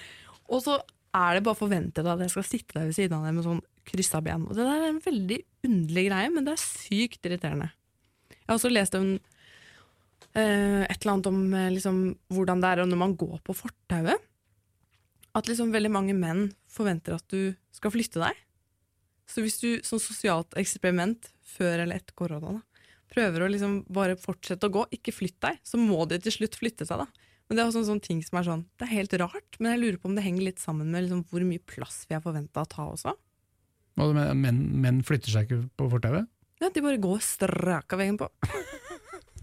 Og 0.51 0.63
så 0.65 0.79
er 1.17 1.37
det 1.37 1.45
bare 1.47 1.59
forventet 1.59 2.07
at 2.07 2.23
jeg 2.23 2.33
skal 2.33 2.47
sitte 2.47 2.79
der 2.79 2.89
ved 2.89 2.97
siden 2.97 3.19
av 3.19 3.27
dem 3.27 3.41
med 3.41 3.47
sånn 3.47 3.63
kryssa 3.91 4.23
ben. 4.25 4.47
Og 4.49 4.57
det 4.57 4.65
der 4.67 4.87
er 4.87 4.89
en 4.93 5.03
veldig 5.05 5.39
underlig 5.67 6.07
greie, 6.09 6.33
men 6.33 6.47
det 6.47 6.55
er 6.55 6.63
sykt 6.63 7.27
irriterende. 7.29 7.71
Jeg 8.33 8.49
har 8.49 8.59
også 8.59 8.73
lest 8.73 8.97
en, 8.99 9.13
eh, 10.35 10.83
et 10.87 10.99
eller 11.01 11.13
annet 11.15 11.31
om 11.31 11.41
eh, 11.55 11.71
liksom, 11.77 12.01
hvordan 12.33 12.63
det 12.63 12.71
er 12.73 12.85
når 12.87 13.03
man 13.05 13.17
går 13.19 13.41
på 13.47 13.57
fortauet. 13.57 14.29
At 15.37 15.47
liksom 15.47 15.71
veldig 15.71 15.93
mange 15.95 16.17
menn 16.19 16.49
forventer 16.71 17.15
at 17.15 17.27
du 17.31 17.55
skal 17.75 17.95
flytte 17.95 18.23
deg. 18.23 18.39
Så 19.31 19.45
hvis 19.45 19.61
du 19.63 19.69
som 19.87 20.01
sosialt 20.03 20.57
eksperiment 20.59 21.31
før 21.47 21.85
eller 21.85 22.01
etter 22.01 22.17
korona 22.19 22.57
da, 22.57 22.63
prøver 23.11 23.45
å 23.45 23.51
liksom 23.51 23.81
bare 23.91 24.19
fortsette 24.19 24.67
å 24.67 24.75
gå, 24.75 24.85
ikke 24.97 25.15
flytt 25.15 25.39
deg, 25.43 25.59
så 25.67 25.79
må 25.79 26.03
de 26.11 26.19
til 26.23 26.35
slutt 26.35 26.59
flytte 26.59 26.87
seg. 26.87 27.03
da. 27.03 27.07
Men 27.49 27.57
Det 27.57 27.63
er 27.63 27.71
også 27.71 27.83
en 27.83 27.89
sånn 27.93 28.05
ting 28.05 28.21
som 28.23 28.39
er 28.39 28.47
sånn, 28.47 28.61
det 28.79 28.87
er 28.87 28.95
helt 28.95 29.15
rart, 29.19 29.57
men 29.59 29.73
jeg 29.73 29.83
lurer 29.83 29.99
på 29.99 30.11
om 30.11 30.15
det 30.15 30.23
henger 30.23 30.47
litt 30.47 30.63
sammen 30.63 30.91
med 30.91 31.07
liksom 31.07 31.25
hvor 31.31 31.43
mye 31.47 31.63
plass 31.67 32.05
vi 32.07 32.15
er 32.15 32.23
forventa 32.23 32.63
å 32.63 32.71
ta 32.71 32.87
også. 32.87 33.15
Men- 34.37 34.63
Menn, 34.81 35.01
flytter 35.07 35.33
seg 35.35 35.49
ikke 35.49 35.63
på 35.79 35.89
fortauet? 35.93 36.29
Ja, 36.61 36.69
De 36.73 36.83
bare 36.85 37.01
går 37.01 37.23
straka 37.25 37.97
veien 38.01 38.19
på. 38.21 38.29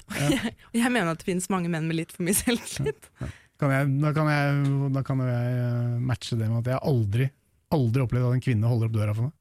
Og 0.07 0.77
jeg 0.77 0.91
mener 0.93 1.11
at 1.11 1.19
det 1.21 1.27
finnes 1.27 1.49
mange 1.51 1.69
menn 1.71 1.87
med 1.89 1.97
litt 1.99 2.13
for 2.15 2.23
mye 2.27 2.37
selvtillit. 2.37 3.09
Ja, 3.19 3.27
ja. 3.27 3.81
da, 3.89 4.11
kan 4.15 4.29
jeg, 4.31 4.61
da 4.95 5.01
kan 5.05 5.23
jeg 5.25 5.55
eh, 5.63 5.97
matche 5.99 6.37
det 6.39 6.47
med 6.47 6.61
at 6.61 6.69
jeg 6.75 6.83
aldri, 6.91 7.27
aldri 7.75 8.03
opplevd 8.05 8.29
at 8.29 8.37
en 8.37 8.45
kvinne 8.45 8.69
holder 8.71 8.87
opp 8.89 8.95
døra 8.95 9.15
for 9.17 9.27
meg. 9.27 9.35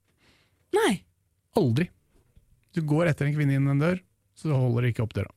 Nei. 0.75 0.93
Aldri. 1.61 1.87
Du 2.75 2.81
går 2.85 3.11
etter 3.11 3.29
en 3.29 3.37
kvinne 3.37 3.55
inn 3.57 3.69
en 3.71 3.81
dør, 3.81 4.01
så 4.37 4.49
du 4.51 4.57
holder 4.57 4.89
ikke 4.89 5.05
opp 5.05 5.15
døra. 5.17 5.31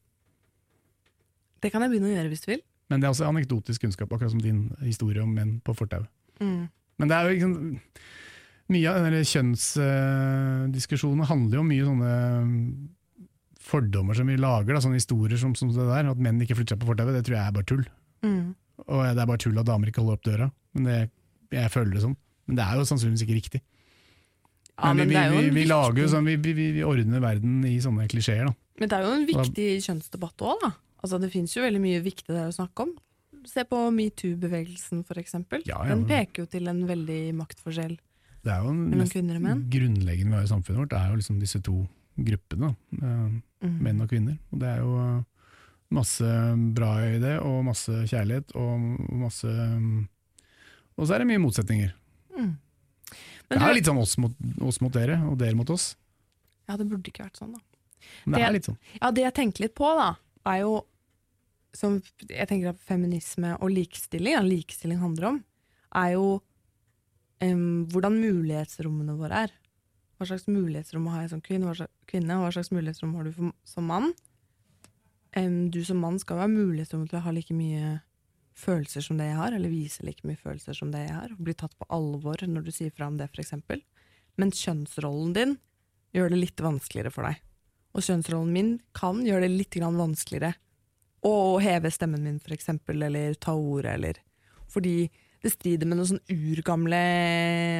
Det 1.60 1.70
kan 1.72 1.84
jeg 1.84 1.92
begynne 1.92 2.10
å 2.10 2.14
gjøre 2.16 2.32
hvis 2.32 2.44
du 2.44 2.50
vil. 2.54 2.64
Men 2.90 3.02
det 3.02 3.06
er 3.06 3.14
også 3.14 3.28
anekdotisk 3.28 3.84
kunnskap, 3.84 4.10
akkurat 4.10 4.32
som 4.32 4.42
din 4.42 4.64
historie 4.82 5.22
om 5.22 5.30
menn 5.36 5.58
på 5.64 5.76
fortauet. 5.78 6.08
Mm. 6.42 6.66
Men 6.98 7.10
det 7.12 7.16
er 7.16 7.28
jo 7.28 7.36
liksom 7.36 7.54
Mye 8.70 8.90
av 8.90 9.02
denne 9.02 9.24
kjønnsdiskusjonen 9.26 11.26
handler 11.26 11.58
jo 11.58 11.62
om 11.64 11.70
mye 11.72 11.86
sånne 11.88 12.10
mm, 12.46 12.68
fordommer 13.70 14.18
som 14.18 14.30
vi 14.30 14.36
lager, 14.38 14.76
da, 14.76 14.82
sånne 14.84 15.00
historier 15.00 15.40
som, 15.40 15.56
som 15.58 15.72
det 15.74 15.88
der. 15.88 16.10
At 16.12 16.22
menn 16.22 16.42
ikke 16.44 16.58
flytter 16.58 16.76
seg 16.76 16.82
på 16.84 16.90
fortauet, 16.92 17.16
det 17.16 17.24
tror 17.26 17.38
jeg 17.38 17.42
er 17.42 17.56
bare 17.56 17.70
tull. 17.70 17.84
Mm. 18.22 18.46
Og 18.86 19.02
det 19.02 19.24
er 19.24 19.30
bare 19.32 19.42
tull 19.42 19.60
at 19.60 19.68
damer 19.68 19.90
ikke 19.90 20.04
holder 20.04 20.20
opp 20.20 20.28
døra. 20.28 20.46
Men 20.76 20.86
det, 20.86 20.98
jeg 21.56 21.74
føler 21.74 21.92
det 21.96 22.04
sånn. 22.06 22.18
Men 22.46 22.60
det 22.60 22.66
er 22.66 22.78
jo 22.78 22.88
sannsynligvis 22.92 23.26
ikke 23.26 23.40
riktig. 23.40 23.60
Ja, 24.80 24.94
men 24.94 25.02
men 25.02 25.10
vi, 25.10 25.16
er 25.18 25.26
jo 25.28 25.40
vi, 25.40 25.48
vi, 25.50 25.56
vi 25.58 25.64
lager 25.68 26.00
jo 26.04 26.12
sånn, 26.14 26.28
vi, 26.30 26.38
vi, 26.40 26.52
vi 26.56 26.66
vi 26.78 26.86
ordner 26.86 27.20
verden 27.22 27.54
i 27.68 27.74
sånne 27.84 28.06
klisjeer, 28.10 28.46
da. 28.48 28.54
Men 28.80 28.88
det 28.88 28.96
er 28.96 29.02
jo 29.04 29.12
en 29.12 29.26
viktig 29.28 29.68
kjønnsdebatt 29.84 30.46
òg, 30.46 30.62
da. 30.62 30.70
Altså, 31.02 31.18
det 31.20 31.28
fins 31.32 31.52
jo 31.56 31.64
veldig 31.64 31.80
mye 31.82 32.00
viktig 32.04 32.32
der 32.32 32.48
å 32.48 32.54
snakke 32.54 32.86
om. 32.86 32.94
Se 33.48 33.64
på 33.68 33.80
metoo-bevegelsen, 33.96 35.02
for 35.08 35.20
eksempel. 35.20 35.64
Ja, 35.68 35.82
ja. 35.84 35.92
Den 35.92 36.06
peker 36.08 36.44
jo 36.44 36.50
til 36.52 36.68
en 36.70 36.80
veldig 36.88 37.20
maktforskjell 37.36 37.98
Det 38.42 38.52
er 38.52 38.62
jo 38.64 38.70
en 38.70 39.66
grunnleggende 39.70 40.42
i 40.42 40.48
samfunnet 40.48 40.80
vårt, 40.80 40.90
det 40.94 40.98
er 40.98 41.10
jo 41.10 41.16
liksom 41.20 41.40
disse 41.40 41.60
to 41.62 41.86
gruppene. 42.18 42.74
Eh, 43.02 43.40
Mm. 43.60 43.74
menn 43.84 44.00
og 44.00 44.08
kvinner. 44.08 44.38
Og 44.54 44.58
det 44.62 44.68
er 44.70 44.78
jo 44.80 44.92
eh, 44.96 45.22
masse 45.92 46.24
bra 46.72 46.94
i 47.04 47.18
det, 47.20 47.34
og 47.44 47.58
masse 47.66 47.92
kjærlighet, 48.08 48.54
og 48.56 48.80
masse 49.20 49.44
mm, 49.44 50.08
Og 50.96 51.06
så 51.06 51.14
er 51.14 51.18
det 51.18 51.26
mye 51.28 51.40
motsetninger. 51.44 51.92
Mm. 52.38 52.56
Det 53.50 53.58
er 53.60 53.74
litt 53.74 53.84
sånn 53.84 53.98
oss 54.00 54.16
mot, 54.16 54.32
oss 54.62 54.80
mot 54.80 54.92
dere, 54.92 55.18
og 55.28 55.36
dere 55.38 55.54
mot 55.54 55.68
oss. 55.70 55.94
Ja, 56.68 56.76
det 56.76 56.88
burde 56.88 57.08
ikke 57.12 57.24
vært 57.26 57.36
sånn, 57.36 57.52
da. 57.52 57.60
Men 58.24 58.32
det 58.32 58.38
Det- 58.40 58.48
er 58.48 58.52
litt 58.52 58.64
sånn. 58.64 58.78
Ja, 59.02 59.10
det 59.10 59.22
jeg 59.24 59.34
tenker 59.34 59.60
litt 59.60 59.74
på, 59.74 59.84
da, 59.96 60.16
er 60.46 60.60
jo 60.60 60.84
som 61.74 62.02
jeg 62.28 62.48
tenker 62.48 62.68
at 62.70 62.80
feminisme 62.80 63.56
og 63.60 63.70
likestilling, 63.70 64.32
ja, 64.32 64.40
likestilling 64.40 64.98
handler 64.98 65.28
om, 65.28 65.44
er 65.94 66.12
jo 66.12 66.42
em, 67.44 67.86
hvordan 67.90 68.18
mulighetsrommene 68.20 69.16
våre 69.18 69.44
er. 69.46 69.54
Hva 70.18 70.28
slags 70.28 70.46
mulighetsrom 70.50 71.06
har 71.08 71.24
jeg 71.24 71.32
som 71.32 71.40
kvinne, 71.44 71.68
hva 71.68 71.78
slags, 71.78 71.94
kvinne, 72.10 72.36
hva 72.42 72.50
slags 72.52 72.72
mulighetsrom 72.74 73.14
har 73.16 73.26
du 73.26 73.32
for, 73.36 73.54
som 73.64 73.88
mann? 73.88 74.12
Um, 75.36 75.70
du 75.72 75.80
som 75.86 76.00
mann 76.02 76.18
skal 76.20 76.36
jo 76.36 76.44
ha 76.44 76.50
mulighetsrom 76.50 77.06
til 77.08 77.20
å 77.20 77.24
ha 77.24 77.32
like 77.34 77.54
mye 77.56 78.00
følelser 78.60 79.04
som 79.04 79.20
det 79.20 79.30
jeg 79.30 79.38
har, 79.38 79.54
eller 79.56 79.72
vise 79.72 80.04
like 80.04 80.26
mye 80.28 80.38
følelser 80.38 80.76
som 80.76 80.90
det 80.92 81.06
jeg 81.06 81.16
har, 81.16 81.32
bli 81.38 81.54
tatt 81.56 81.76
på 81.78 81.88
alvor 81.88 82.42
når 82.44 82.66
du 82.66 82.72
sier 82.74 82.92
fra 82.92 83.08
om 83.08 83.16
det, 83.16 83.30
f.eks. 83.30 83.54
Men 84.40 84.52
kjønnsrollen 84.54 85.32
din 85.36 85.54
gjør 86.16 86.32
det 86.32 86.40
litt 86.42 86.60
vanskeligere 86.64 87.14
for 87.14 87.28
deg. 87.28 87.40
Og 87.94 88.04
kjønnsrollen 88.06 88.52
min 88.54 88.74
kan 88.96 89.22
gjøre 89.26 89.46
det 89.46 89.54
litt 89.54 89.78
vanskeligere 89.80 90.52
å 91.26 91.58
heve 91.60 91.90
stemmen 91.92 92.22
min, 92.24 92.38
eksempel, 92.52 93.02
eller 93.02 93.34
ta 93.34 93.54
ordet, 93.54 93.94
eller 93.94 94.20
Fordi 94.70 95.10
det 95.40 95.52
strider 95.54 95.88
med 95.88 96.00
noe 96.00 96.08
sånn 96.08 96.22
urgamle, 96.32 97.00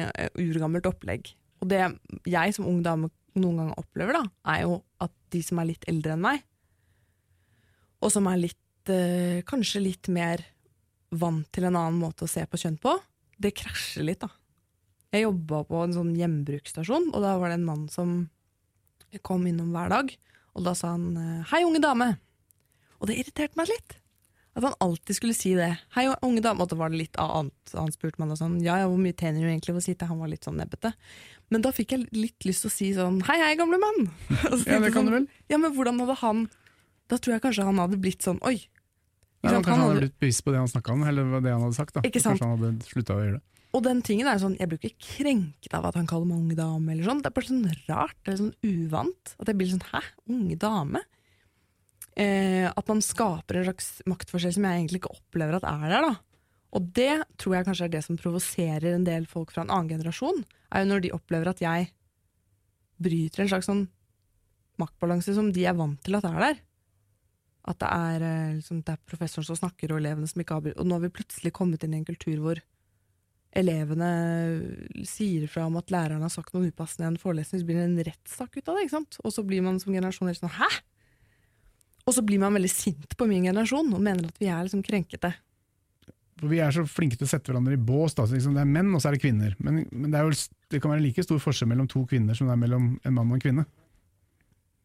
eh, 0.09 0.31
urgammelt 0.41 0.87
opplegg. 0.89 1.33
Og 1.61 1.69
det 1.69 1.83
jeg 2.29 2.55
som 2.57 2.67
ung 2.69 2.81
dame 2.85 3.11
noen 3.37 3.61
ganger 3.61 3.79
opplever, 3.79 4.17
da, 4.17 4.23
er 4.55 4.63
jo 4.65 4.79
at 5.03 5.13
de 5.31 5.43
som 5.45 5.61
er 5.61 5.69
litt 5.69 5.85
eldre 5.89 6.15
enn 6.15 6.25
meg, 6.25 6.41
og 8.01 8.11
som 8.11 8.27
er 8.31 8.41
litt 8.41 8.91
eh, 8.91 9.43
kanskje 9.47 9.83
litt 9.83 10.09
mer 10.11 10.43
vant 11.11 11.47
til 11.53 11.67
en 11.67 11.77
annen 11.77 11.99
måte 12.01 12.25
å 12.25 12.31
se 12.31 12.43
på 12.49 12.59
kjønn 12.59 12.79
på, 12.81 12.95
det 13.41 13.53
krasjer 13.57 14.07
litt, 14.07 14.25
da. 14.25 14.31
Jeg 15.11 15.25
jobba 15.25 15.63
på 15.67 15.79
en 15.83 15.95
sånn 15.95 16.11
hjembruksstasjon, 16.15 17.09
og 17.11 17.23
da 17.23 17.35
var 17.39 17.51
det 17.51 17.59
en 17.59 17.67
mann 17.67 17.87
som 17.91 18.13
kom 19.27 19.45
innom 19.47 19.73
hver 19.75 19.91
dag, 19.91 20.11
og 20.55 20.65
da 20.65 20.75
sa 20.75 20.95
han 20.95 21.15
eh, 21.19 21.47
'hei, 21.51 21.63
unge 21.67 21.83
dame'. 21.83 22.15
Og 23.01 23.09
det 23.09 23.17
irriterte 23.19 23.57
meg 23.57 23.69
litt. 23.71 24.00
At 24.51 24.65
han 24.67 24.73
alltid 24.83 25.15
skulle 25.15 25.35
si 25.37 25.53
det. 25.55 25.77
'Hei, 25.95 26.09
unge 26.27 26.41
dame', 26.43 26.59
og 26.59 26.69
det 26.69 26.77
var 26.77 26.91
litt 26.91 27.15
annet. 27.15 27.53
Han 27.73 27.91
spurte 27.91 28.19
meg 28.19 28.29
da 28.29 28.35
sånn 28.35 28.59
'ja, 28.59 28.81
ja, 28.83 28.87
hvor 28.87 28.99
mye 28.99 29.15
tjener 29.15 29.39
du 29.39 29.47
egentlig 29.47 29.71
for 29.71 29.79
å 29.79 29.97
det? 29.97 30.07
Han 30.07 30.19
var 30.19 30.27
litt 30.27 30.43
sånn 30.43 30.59
nebbete. 30.59 30.93
Men 31.49 31.61
da 31.61 31.71
fikk 31.71 31.91
jeg 31.91 32.09
litt 32.11 32.43
lyst 32.43 32.63
til 32.63 32.69
å 32.69 32.73
si 32.73 32.93
sånn 32.93 33.21
'hei, 33.23 33.37
hei, 33.39 33.55
gamle 33.55 33.79
mann'. 33.79 34.09
Så 34.59 34.67
Ja, 34.67 34.79
det 34.79 34.91
kan 34.91 35.05
sånn, 35.05 35.07
du 35.07 35.11
vel? 35.11 35.27
Ja, 35.49 35.57
men 35.57 35.73
hvordan 35.73 35.99
hadde 35.99 36.17
han 36.19 36.49
Da 37.07 37.17
tror 37.17 37.33
jeg 37.35 37.41
kanskje 37.43 37.63
han 37.67 37.77
hadde 37.79 37.99
blitt 37.99 38.23
sånn 38.23 38.39
'oi'. 38.39 38.67
Ja, 39.43 39.51
kanskje 39.57 39.71
han 39.71 39.79
hadde 39.87 40.01
blitt 40.03 40.19
bevisst 40.19 40.43
på 40.43 40.51
det 40.51 40.59
han 40.59 40.67
snakka 40.67 40.93
om, 40.93 41.03
eller 41.03 41.41
det 41.41 41.51
han 41.51 41.61
hadde 41.61 41.75
sagt. 41.75 41.93
da. 41.93 42.01
Ikke? 42.01 42.21
Kanskje 42.21 42.45
han 42.45 42.57
hadde 42.59 42.83
slutta 42.85 43.15
å 43.15 43.23
gjøre 43.23 43.39
det. 43.39 43.41
Og 43.73 43.83
den 43.83 44.01
tingen 44.03 44.27
er 44.27 44.37
sånn, 44.37 44.57
Jeg 44.59 44.67
blir 44.67 44.79
ikke 44.83 44.99
krenket 44.99 45.73
av 45.73 45.85
at 45.85 45.95
han 45.95 46.07
kaller 46.07 46.27
meg 46.27 46.37
unge 46.37 46.55
dame. 46.55 46.91
eller 46.91 47.03
sånn. 47.07 47.21
Det 47.23 47.31
er 47.31 47.35
bare 47.39 47.47
sånn 47.47 47.87
rart, 47.87 48.17
det 48.25 48.33
er 48.33 48.37
sånn 48.43 48.55
uvant. 48.63 49.35
At 49.39 49.47
jeg 49.47 49.57
blir 49.57 49.71
sånn 49.71 49.87
'hæ, 49.87 50.01
unge 50.29 50.57
dame'? 50.57 51.01
Eh, 52.19 52.67
at 52.67 52.89
man 52.91 52.99
skaper 53.03 53.59
en 53.59 53.69
slags 53.69 54.01
maktforskjell 54.09 54.57
som 54.57 54.67
jeg 54.67 54.81
egentlig 54.81 54.99
ikke 55.01 55.15
opplever 55.15 55.57
at 55.57 55.67
er 55.69 55.87
der. 55.87 56.09
da. 56.09 56.13
Og 56.75 56.89
det 56.95 57.13
tror 57.39 57.55
jeg 57.55 57.67
kanskje 57.67 57.87
er 57.87 57.93
det 57.93 58.03
som 58.05 58.19
provoserer 58.19 58.93
en 58.95 59.07
del 59.07 59.27
folk 59.27 59.51
fra 59.51 59.63
en 59.63 59.71
annen 59.71 59.91
generasjon. 59.95 60.43
er 60.71 60.83
jo 60.83 60.91
Når 60.91 61.01
de 61.01 61.15
opplever 61.15 61.51
at 61.51 61.61
jeg 61.63 61.91
bryter 63.01 63.43
en 63.43 63.51
slags 63.51 63.69
sånn 63.69 63.87
maktbalanse 64.81 65.33
som 65.35 65.51
de 65.53 65.65
er 65.67 65.77
vant 65.77 65.99
til 66.03 66.17
at 66.17 66.27
er 66.27 66.39
der. 66.39 66.61
At 67.71 67.79
det 67.79 67.89
er, 67.89 68.21
eh, 68.25 68.53
liksom, 68.57 68.83
det 68.83 68.95
er 68.95 69.07
professoren 69.09 69.45
som 69.45 69.55
snakker, 69.55 69.91
og 69.91 70.01
elevene 70.01 70.27
som 70.27 70.41
ikke 70.41 70.57
avbryter. 70.57 70.79
Og 70.79 70.87
nå 70.87 70.97
har 70.97 71.05
vi 71.05 71.15
plutselig 71.17 71.53
kommet 71.53 71.83
inn 71.83 71.93
i 71.93 72.01
en 72.01 72.07
kultur 72.07 72.37
hvor 72.41 72.61
elevene 73.51 74.11
sier 75.05 75.47
fra 75.51 75.65
om 75.67 75.75
at 75.77 75.91
læreren 75.91 76.23
har 76.23 76.31
sagt 76.31 76.53
noe 76.55 76.71
upassende 76.71 77.05
i 77.05 77.11
en 77.11 77.19
forelesning, 77.19 77.61
så 77.61 77.67
blir 77.67 77.81
det 77.81 77.89
en 77.89 78.05
rettssak 78.07 78.55
ut 78.57 78.67
av 78.67 78.77
det. 78.77 78.85
ikke 78.85 78.97
sant? 78.97 79.19
Og 79.23 79.35
så 79.35 79.43
blir 79.43 79.61
man 79.61 79.79
som 79.79 79.93
generasjon 79.93 80.31
helt 80.31 80.39
sånn 80.39 80.55
Hæ?! 80.55 80.69
Og 82.07 82.15
så 82.15 82.23
blir 82.25 82.41
man 82.41 82.55
veldig 82.57 82.71
sint 82.71 83.15
på 83.17 83.27
min 83.29 83.45
generasjon 83.45 83.93
og 83.93 84.03
mener 84.03 84.29
at 84.29 84.41
vi 84.41 84.49
er 84.49 84.65
liksom 84.65 84.83
krenkete. 84.85 85.33
For 86.41 86.49
Vi 86.49 86.57
er 86.63 86.73
så 86.73 86.83
flinke 86.89 87.19
til 87.19 87.27
å 87.27 87.29
sette 87.29 87.51
hverandre 87.51 87.77
i 87.77 87.81
bås. 87.81 88.15
Da. 88.17 88.25
Så 88.25 88.33
liksom 88.33 88.55
det 88.57 88.63
er 88.63 88.69
menn, 88.69 88.89
og 88.95 89.03
så 89.03 89.11
er 89.11 89.17
det 89.17 89.21
kvinner. 89.21 89.53
Men, 89.61 89.83
men 89.91 90.09
det, 90.09 90.17
er 90.17 90.25
jo, 90.25 90.37
det 90.73 90.81
kan 90.81 90.93
være 90.95 91.05
like 91.05 91.25
stor 91.25 91.41
forskjell 91.43 91.69
mellom 91.69 91.89
to 91.91 92.01
kvinner 92.09 92.37
som 92.37 92.49
det 92.49 92.55
er 92.55 92.63
mellom 92.63 92.87
en 92.97 93.17
mann 93.17 93.29
og 93.29 93.37
en 93.37 93.43
kvinne. 93.43 93.67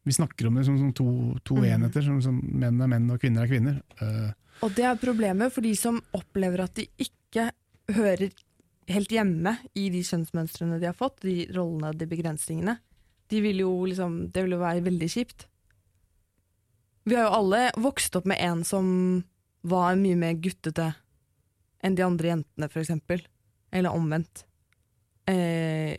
Vi 0.07 0.15
snakker 0.15 0.47
om 0.47 0.59
det 0.59 0.67
som, 0.67 0.77
som 0.79 0.91
to, 0.95 1.07
to 1.47 1.57
mm. 1.57 1.69
enheter. 1.73 2.05
Som, 2.05 2.21
som 2.23 2.37
menn 2.37 2.77
er 2.83 2.91
menn 2.91 3.09
og 3.11 3.17
kvinner 3.23 3.47
er 3.47 3.51
kvinner. 3.51 3.79
Uh. 3.97 4.29
Og 4.65 4.77
det 4.77 4.85
er 4.89 5.01
problemet 5.01 5.53
for 5.53 5.65
de 5.65 5.73
som 5.77 5.97
opplever 6.17 6.63
at 6.67 6.77
de 6.77 6.85
ikke 7.01 7.49
hører 7.97 8.29
helt 8.87 9.11
hjemme 9.11 9.57
i 9.75 9.89
de 9.91 10.03
kjønnsmønstrene 10.05 10.79
de 10.79 10.87
har 10.89 10.95
fått, 10.97 11.19
de 11.25 11.49
rollene, 11.55 11.91
de 11.97 12.07
begrensningene. 12.09 12.77
De 13.27 13.41
vil 13.43 13.65
jo 13.65 13.71
liksom, 13.89 14.27
det 14.31 14.45
vil 14.45 14.55
jo 14.55 14.61
være 14.61 14.85
veldig 14.85 15.09
kjipt. 15.11 15.49
Vi 17.07 17.15
har 17.15 17.29
jo 17.29 17.35
alle 17.37 17.61
vokst 17.79 18.15
opp 18.19 18.25
med 18.27 18.41
en 18.43 18.65
som 18.67 18.87
var 19.67 19.95
mye 19.95 20.17
mer 20.19 20.35
guttete 20.43 20.89
enn 21.83 21.95
de 21.95 22.03
andre 22.03 22.33
jentene, 22.33 22.67
for 22.67 22.83
eksempel. 22.83 23.21
Eller 23.71 23.95
omvendt. 23.95 24.43
Eh, 25.27 25.95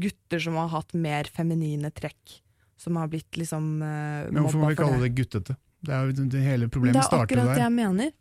gutter 0.00 0.40
som 0.40 0.56
har 0.56 0.70
hatt 0.72 0.94
mer 0.96 1.28
feminine 1.32 1.90
trekk. 1.92 2.38
Som 2.78 2.96
har 2.96 3.10
blitt 3.12 3.36
liksom 3.36 3.82
eh, 3.82 4.30
men 4.30 4.44
hvorfor 4.44 4.62
må 4.62 4.70
vi 4.72 4.78
kalle 4.78 5.02
det 5.02 5.12
guttete? 5.18 5.58
Det 5.84 5.94
er 5.94 6.08
jo 6.08 6.24
det, 6.24 6.40
hele 6.42 6.70
problemet 6.72 7.04
starter 7.04 7.34
der. 7.34 7.34
det 7.34 7.42
er 7.42 7.44
akkurat 7.44 7.58
det 7.58 7.66
jeg 7.66 7.74
mener. 7.76 8.14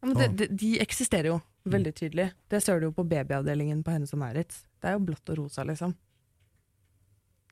Ja, 0.00 0.08
men 0.08 0.16
det, 0.18 0.28
det, 0.40 0.48
de 0.58 0.72
eksisterer 0.82 1.30
jo 1.30 1.38
veldig 1.66 1.94
tydelig. 1.98 2.28
Det 2.50 2.60
ser 2.62 2.80
du 2.80 2.88
jo 2.88 2.96
på 2.98 3.06
babyavdelingen 3.06 3.86
på 3.86 3.94
Hennes 3.94 4.12
og 4.14 4.20
Maurits. 4.20 4.64
Det 4.82 4.90
er 4.90 4.98
jo 4.98 5.06
blått 5.06 5.32
og 5.32 5.40
rosa, 5.40 5.64
liksom. 5.66 5.94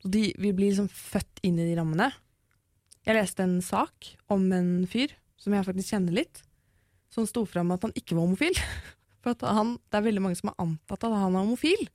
De, 0.05 0.27
vi 0.39 0.53
blir 0.53 0.75
liksom 0.75 0.91
født 0.91 1.41
inn 1.47 1.59
i 1.59 1.71
de 1.71 1.79
rammene. 1.79 2.11
Jeg 3.05 3.19
leste 3.19 3.45
en 3.45 3.59
sak 3.65 4.15
om 4.33 4.47
en 4.57 4.87
fyr 4.89 5.13
som 5.41 5.53
jeg 5.53 5.67
faktisk 5.67 5.93
kjenner 5.93 6.17
litt, 6.23 6.41
som 7.13 7.27
sto 7.29 7.45
fram 7.49 7.73
at 7.75 7.85
han 7.85 7.93
ikke 7.99 8.17
var 8.17 8.25
homofil. 8.25 8.57
For 9.25 9.35
at 9.37 9.45
han, 9.57 9.77
det 9.89 9.99
er 9.99 10.07
veldig 10.09 10.23
mange 10.25 10.39
som 10.41 10.51
har 10.53 10.65
antatt 10.65 11.07
at 11.07 11.17
han 11.17 11.37
er 11.37 11.45
homofil, 11.45 11.87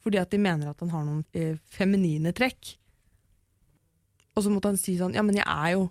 fordi 0.00 0.20
at 0.20 0.30
de 0.32 0.40
mener 0.42 0.70
at 0.70 0.82
han 0.82 0.92
har 0.94 1.06
noen 1.06 1.24
eh, 1.36 1.58
feminine 1.74 2.32
trekk. 2.36 2.76
Og 4.36 4.44
så 4.44 4.52
måtte 4.52 4.70
han 4.70 4.78
si 4.80 4.94
sånn 4.98 5.16
Ja, 5.16 5.24
men 5.26 5.36
jeg 5.36 5.46
er 5.46 5.74
jo 5.74 5.88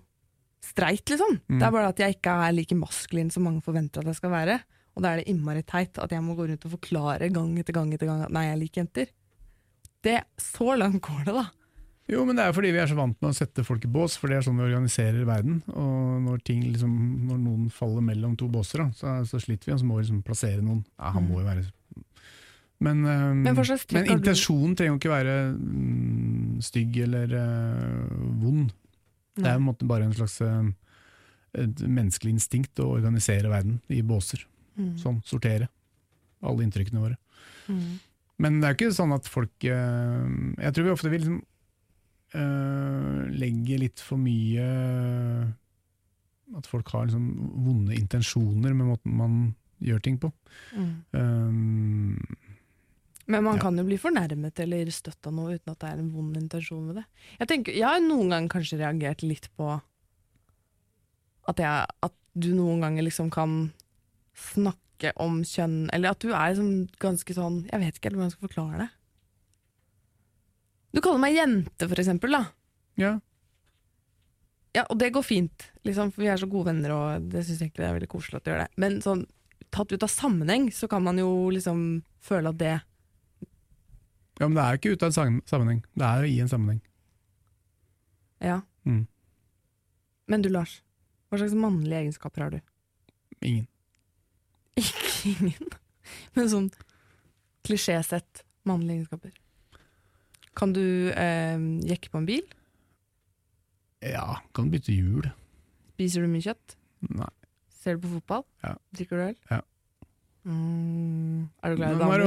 streit, 0.63 1.05
liksom. 1.07 1.37
Mm. 1.47 1.59
Det 1.59 1.65
er 1.67 1.73
bare 1.75 1.91
at 1.91 2.01
jeg 2.01 2.17
ikke 2.17 2.35
er 2.45 2.55
like 2.55 2.77
maskulin 2.79 3.31
som 3.31 3.45
mange 3.47 3.63
forventer 3.63 4.03
at 4.03 4.11
jeg 4.11 4.19
skal 4.19 4.33
være. 4.33 4.57
Og 4.95 5.03
da 5.03 5.13
er 5.13 5.21
det 5.21 5.31
innmari 5.31 5.63
teit 5.67 5.99
at 6.01 6.11
jeg 6.11 6.23
må 6.25 6.35
gå 6.35 6.47
rundt 6.49 6.65
og 6.67 6.73
forklare 6.75 7.29
gang 7.31 7.53
etter 7.61 7.75
gang 7.75 7.93
etter 7.95 8.09
gang 8.09 8.25
at 8.25 8.33
nei, 8.35 8.47
jeg 8.49 8.61
liker 8.63 8.83
jenter. 8.83 9.13
Det, 10.03 10.17
så 10.39 10.75
langt 10.79 11.03
går 11.05 11.27
det, 11.27 11.35
da. 11.35 11.45
Jo, 12.09 12.23
men 12.25 12.39
det 12.39 12.45
er 12.47 12.53
fordi 12.55 12.71
vi 12.73 12.79
er 12.81 12.89
så 12.89 12.97
vant 12.97 13.17
med 13.21 13.29
å 13.29 13.37
sette 13.37 13.63
folk 13.65 13.83
i 13.85 13.91
bås, 13.93 14.15
for 14.17 14.31
det 14.31 14.39
er 14.39 14.45
sånn 14.47 14.57
vi 14.57 14.65
organiserer 14.65 15.27
verden. 15.29 15.59
Og 15.69 16.23
når, 16.25 16.39
ting 16.47 16.63
liksom, 16.65 16.93
når 17.29 17.41
noen 17.43 17.67
faller 17.73 18.05
mellom 18.05 18.33
to 18.39 18.47
båser, 18.49 18.81
da, 18.81 18.89
så, 18.97 19.13
så 19.29 19.41
sliter 19.43 19.69
vi, 19.69 19.75
og 19.75 19.81
så 19.81 19.89
må 19.89 19.99
vi 19.99 20.07
liksom 20.07 20.23
plassere 20.25 20.63
noen. 20.63 20.81
Ja, 20.97 21.13
han 21.13 21.27
må 21.29 21.43
jo 21.43 21.45
være 21.45 21.67
Men, 22.81 23.05
eh, 23.05 23.23
Men 23.37 23.59
men 23.59 24.11
intensjonen 24.15 24.73
trenger 24.79 24.95
jo 24.95 24.99
ikke 25.01 25.13
være 25.13 25.37
mm, 25.53 26.59
stygg 26.65 26.97
eller 27.05 27.35
uh, 27.35 28.19
vond. 28.41 28.71
Det 29.37 29.45
er 29.45 29.59
en 29.59 29.67
måte 29.67 29.87
bare 29.87 30.07
en 30.07 30.15
slags 30.15 30.39
eh, 30.41 30.71
et 31.59 31.81
menneskelig 31.85 32.35
instinkt 32.37 32.81
å 32.81 32.89
organisere 32.95 33.51
verden 33.51 33.79
i 33.93 34.01
båser. 34.05 34.45
Mm. 34.79 34.95
Sånn, 35.01 35.21
sortere 35.27 35.69
alle 36.45 36.65
inntrykkene 36.65 37.03
våre. 37.03 37.19
Mm. 37.69 37.99
Men 38.39 38.59
det 38.59 38.67
er 38.67 38.73
jo 38.73 38.79
ikke 38.79 38.95
sånn 38.95 39.13
at 39.13 39.27
folk 39.29 39.65
eh, 39.67 40.27
Jeg 40.63 40.73
tror 40.75 40.85
vi 40.85 40.93
ofte 40.93 41.11
vil 41.11 41.25
liksom, 41.25 41.39
eh, 42.33 43.29
legge 43.39 43.79
litt 43.81 43.99
for 44.03 44.17
mye 44.21 44.65
At 46.57 46.65
folk 46.65 46.87
har 46.95 47.05
liksom 47.05 47.25
vonde 47.65 47.93
intensjoner 47.93 48.73
med 48.73 48.87
måten 48.89 49.13
man 49.17 49.33
gjør 49.85 49.99
ting 50.01 50.17
på. 50.19 50.31
Mm. 50.75 50.93
Um, 51.13 52.37
Men 53.29 53.43
man 53.45 53.55
Ja. 53.57 53.61
kan 53.61 53.77
jo 53.77 53.83
bli 53.85 53.97
fornærmet 54.01 54.59
eller 54.59 54.89
støtt 54.89 55.27
av 55.29 55.33
noe 55.37 55.53
uten 55.59 55.71
at 55.71 55.79
det 55.79 55.89
er 55.91 55.99
en 56.01 56.09
vond 56.11 56.35
intensjon 56.35 56.87
med 56.87 56.95
det. 56.95 57.05
Jeg, 57.39 57.47
tenker, 57.47 57.71
jeg 57.77 57.85
har 57.85 57.99
noen 58.01 58.29
ganger 58.33 58.49
kanskje 58.49 58.79
reagert 58.81 59.21
litt 59.21 59.47
på 59.55 59.69
at, 61.47 61.57
jeg, 61.61 61.85
at 62.03 62.13
du 62.33 62.49
noen 62.55 62.81
ganger 62.81 63.05
liksom 63.05 63.29
kan 63.33 63.71
snakke 64.35 65.13
om 65.21 65.43
kjønn, 65.43 65.89
eller 65.93 66.09
at 66.11 66.19
du 66.19 66.33
er 66.33 66.49
liksom 66.55 66.89
ganske 66.99 67.33
sånn 67.37 67.61
Jeg 67.71 67.79
vet 67.79 67.95
ikke 67.95 68.09
helt 68.09 68.17
hvordan 68.17 68.29
jeg 68.31 68.35
skal 68.35 68.47
forklare 68.49 68.81
det. 68.81 68.89
Du 70.93 71.01
kaller 71.01 71.21
meg 71.21 71.35
jente, 71.37 71.87
for 71.87 72.01
eksempel, 72.01 72.33
da. 72.37 72.45
ja, 72.99 73.17
Ja, 74.73 74.83
og 74.85 74.99
det 75.01 75.09
går 75.15 75.23
fint, 75.25 75.63
liksom, 75.83 76.11
for 76.13 76.21
vi 76.21 76.27
er 76.29 76.37
så 76.37 76.45
gode 76.49 76.69
venner, 76.69 76.91
og 76.93 77.29
det 77.31 77.41
syns 77.45 77.63
jeg 77.63 77.71
det 77.73 77.87
er 77.87 77.95
veldig 77.95 78.09
koselig 78.11 78.37
at 78.37 78.45
du 78.45 78.51
gjør 78.51 78.59
det. 78.61 78.67
Men 78.77 78.99
sånn, 79.01 79.23
tatt 79.73 79.89
ut 79.91 80.05
av 80.05 80.11
sammenheng, 80.13 80.67
så 80.73 80.87
kan 80.89 81.01
man 81.03 81.17
jo 81.17 81.49
liksom 81.53 81.79
føle 82.21 82.53
at 82.53 82.59
det 82.61 82.75
ja, 84.39 84.47
men 84.47 84.55
det 84.55 84.63
er 84.63 84.75
jo 84.75 84.79
ikke 84.79 84.91
ute 84.95 85.07
av 85.07 85.17
en 85.25 85.41
sammenheng. 85.49 85.79
Det 85.99 86.05
er 86.07 86.23
jo 86.23 86.29
i 86.31 86.37
en 86.39 86.51
sammenheng. 86.51 86.77
Ja. 88.39 88.61
Mm. 88.87 89.01
Men 90.31 90.45
du, 90.45 90.47
Lars, 90.53 90.77
hva 91.27 91.41
slags 91.41 91.57
mannlige 91.59 92.05
egenskaper 92.05 92.45
har 92.45 92.53
du? 92.55 92.61
Ingen. 93.43 93.67
Ikke 94.79 95.33
ingen, 95.33 95.73
men 96.37 96.47
sånn 96.51 96.69
klisjésett 97.67 98.45
mannlige 98.69 99.01
egenskaper. 99.01 99.35
Kan 100.59 100.75
du 100.75 100.83
eh, 101.15 101.55
jekke 101.87 102.11
på 102.11 102.19
en 102.21 102.27
bil? 102.27 102.45
Ja, 104.03 104.39
kan 104.55 104.71
bytte 104.71 104.95
hjul. 104.95 105.27
Spiser 105.95 106.23
du 106.23 106.31
mye 106.31 106.43
kjøtt? 106.43 106.77
Nei. 107.09 107.31
Ser 107.79 107.95
du 107.97 108.05
på 108.05 108.13
fotball? 108.17 108.43
Ja. 108.63 108.75
Drikker 108.95 109.19
du 109.19 109.25
øl? 109.29 109.37
Ja. 109.51 109.61
Mm, 110.49 111.47
er 111.61 111.71
du 111.71 111.79
glad 111.79 111.91
i 111.91 111.95
er 111.95 111.99
damer? 111.99 112.23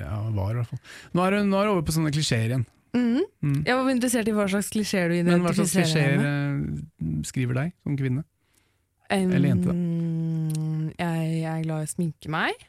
Ja, 0.00 0.18
var 0.34 0.52
i 0.54 0.60
hvert 0.60 0.70
fall. 0.72 0.82
Nå 1.14 1.24
er 1.24 1.36
er 1.36 1.44
det 1.44 1.72
over 1.74 1.82
på 1.86 1.96
sånne 1.96 2.12
klisjeer 2.14 2.52
igjen. 2.52 2.66
Mhm. 2.96 3.22
Mm. 3.40 3.60
Jeg 3.68 3.76
var 3.78 3.90
interessert 3.92 4.28
i 4.28 4.32
hva 4.34 4.48
slags 4.50 4.70
klisjeer 4.74 5.12
du 5.12 5.20
Men 5.22 5.44
hva 5.44 5.52
slags 5.54 5.70
identifiserer 5.72 6.18
klisjeer 6.18 6.24
eh, 6.26 7.22
skriver 7.28 7.54
deg 7.60 7.72
som 7.84 7.96
kvinne? 7.96 8.24
Um, 9.10 9.30
eller 9.34 9.48
jente, 9.50 9.74
Jeg, 10.98 11.30
jeg 11.40 11.50
er 11.50 11.62
glad 11.64 11.84
i 11.84 11.86
å 11.88 11.90
sminke 11.90 12.30
meg. 12.30 12.66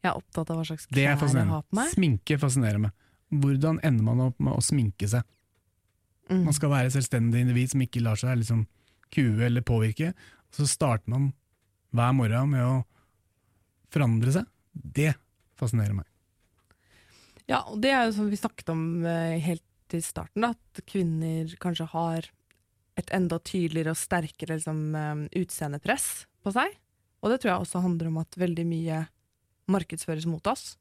Jeg 0.00 0.10
er 0.10 0.16
opptatt 0.16 0.50
av 0.50 0.58
hva 0.58 0.64
slags 0.66 0.86
klær 0.88 1.02
jeg 1.04 1.18
har 1.50 1.64
på 1.66 1.76
meg. 1.76 1.92
Sminke 1.92 2.38
fascinerer 2.40 2.82
meg. 2.82 2.94
Hvordan 3.30 3.78
ender 3.86 4.06
man 4.06 4.22
opp 4.28 4.40
med 4.42 4.56
å 4.56 4.64
sminke 4.64 5.08
seg? 5.10 5.26
Mm. 6.30 6.44
Man 6.46 6.54
skal 6.54 6.72
være 6.72 6.92
selvstendig 6.94 7.42
individ 7.44 7.72
som 7.72 7.82
ikke 7.84 8.02
lar 8.02 8.18
seg 8.18 8.38
liksom 8.40 8.64
kue 9.14 9.46
eller 9.46 9.66
påvirke. 9.66 10.12
Og 10.50 10.60
så 10.62 10.68
starter 10.70 11.10
man 11.10 11.30
hver 11.94 12.14
morgen 12.14 12.52
med 12.54 12.66
å 12.66 12.76
forandre 13.90 14.34
seg. 14.34 14.50
Det 14.72 15.12
fascinerer 15.58 15.96
meg. 15.96 16.06
Ja, 17.50 17.64
og 17.66 17.80
det 17.82 17.90
er 17.90 18.06
jo 18.06 18.14
som 18.14 18.28
vi 18.30 18.38
snakket 18.38 18.70
om 18.70 18.84
eh, 19.02 19.38
helt 19.42 19.96
i 19.96 20.02
starten, 20.04 20.44
da, 20.44 20.52
at 20.54 20.82
kvinner 20.86 21.50
kanskje 21.58 21.88
har 21.90 22.28
et 23.00 23.10
enda 23.16 23.40
tydeligere 23.42 23.94
og 23.94 23.98
sterkere 23.98 24.58
liksom, 24.58 24.84
eh, 24.94 25.24
utseendepress 25.40 26.06
på 26.44 26.54
seg. 26.54 26.76
Og 27.20 27.32
det 27.32 27.40
tror 27.40 27.52
jeg 27.52 27.64
også 27.64 27.82
handler 27.82 28.10
om 28.10 28.20
at 28.22 28.38
veldig 28.38 28.66
mye 28.70 29.00
markedsføres 29.70 30.28
mot 30.30 30.46
oss. 30.50 30.76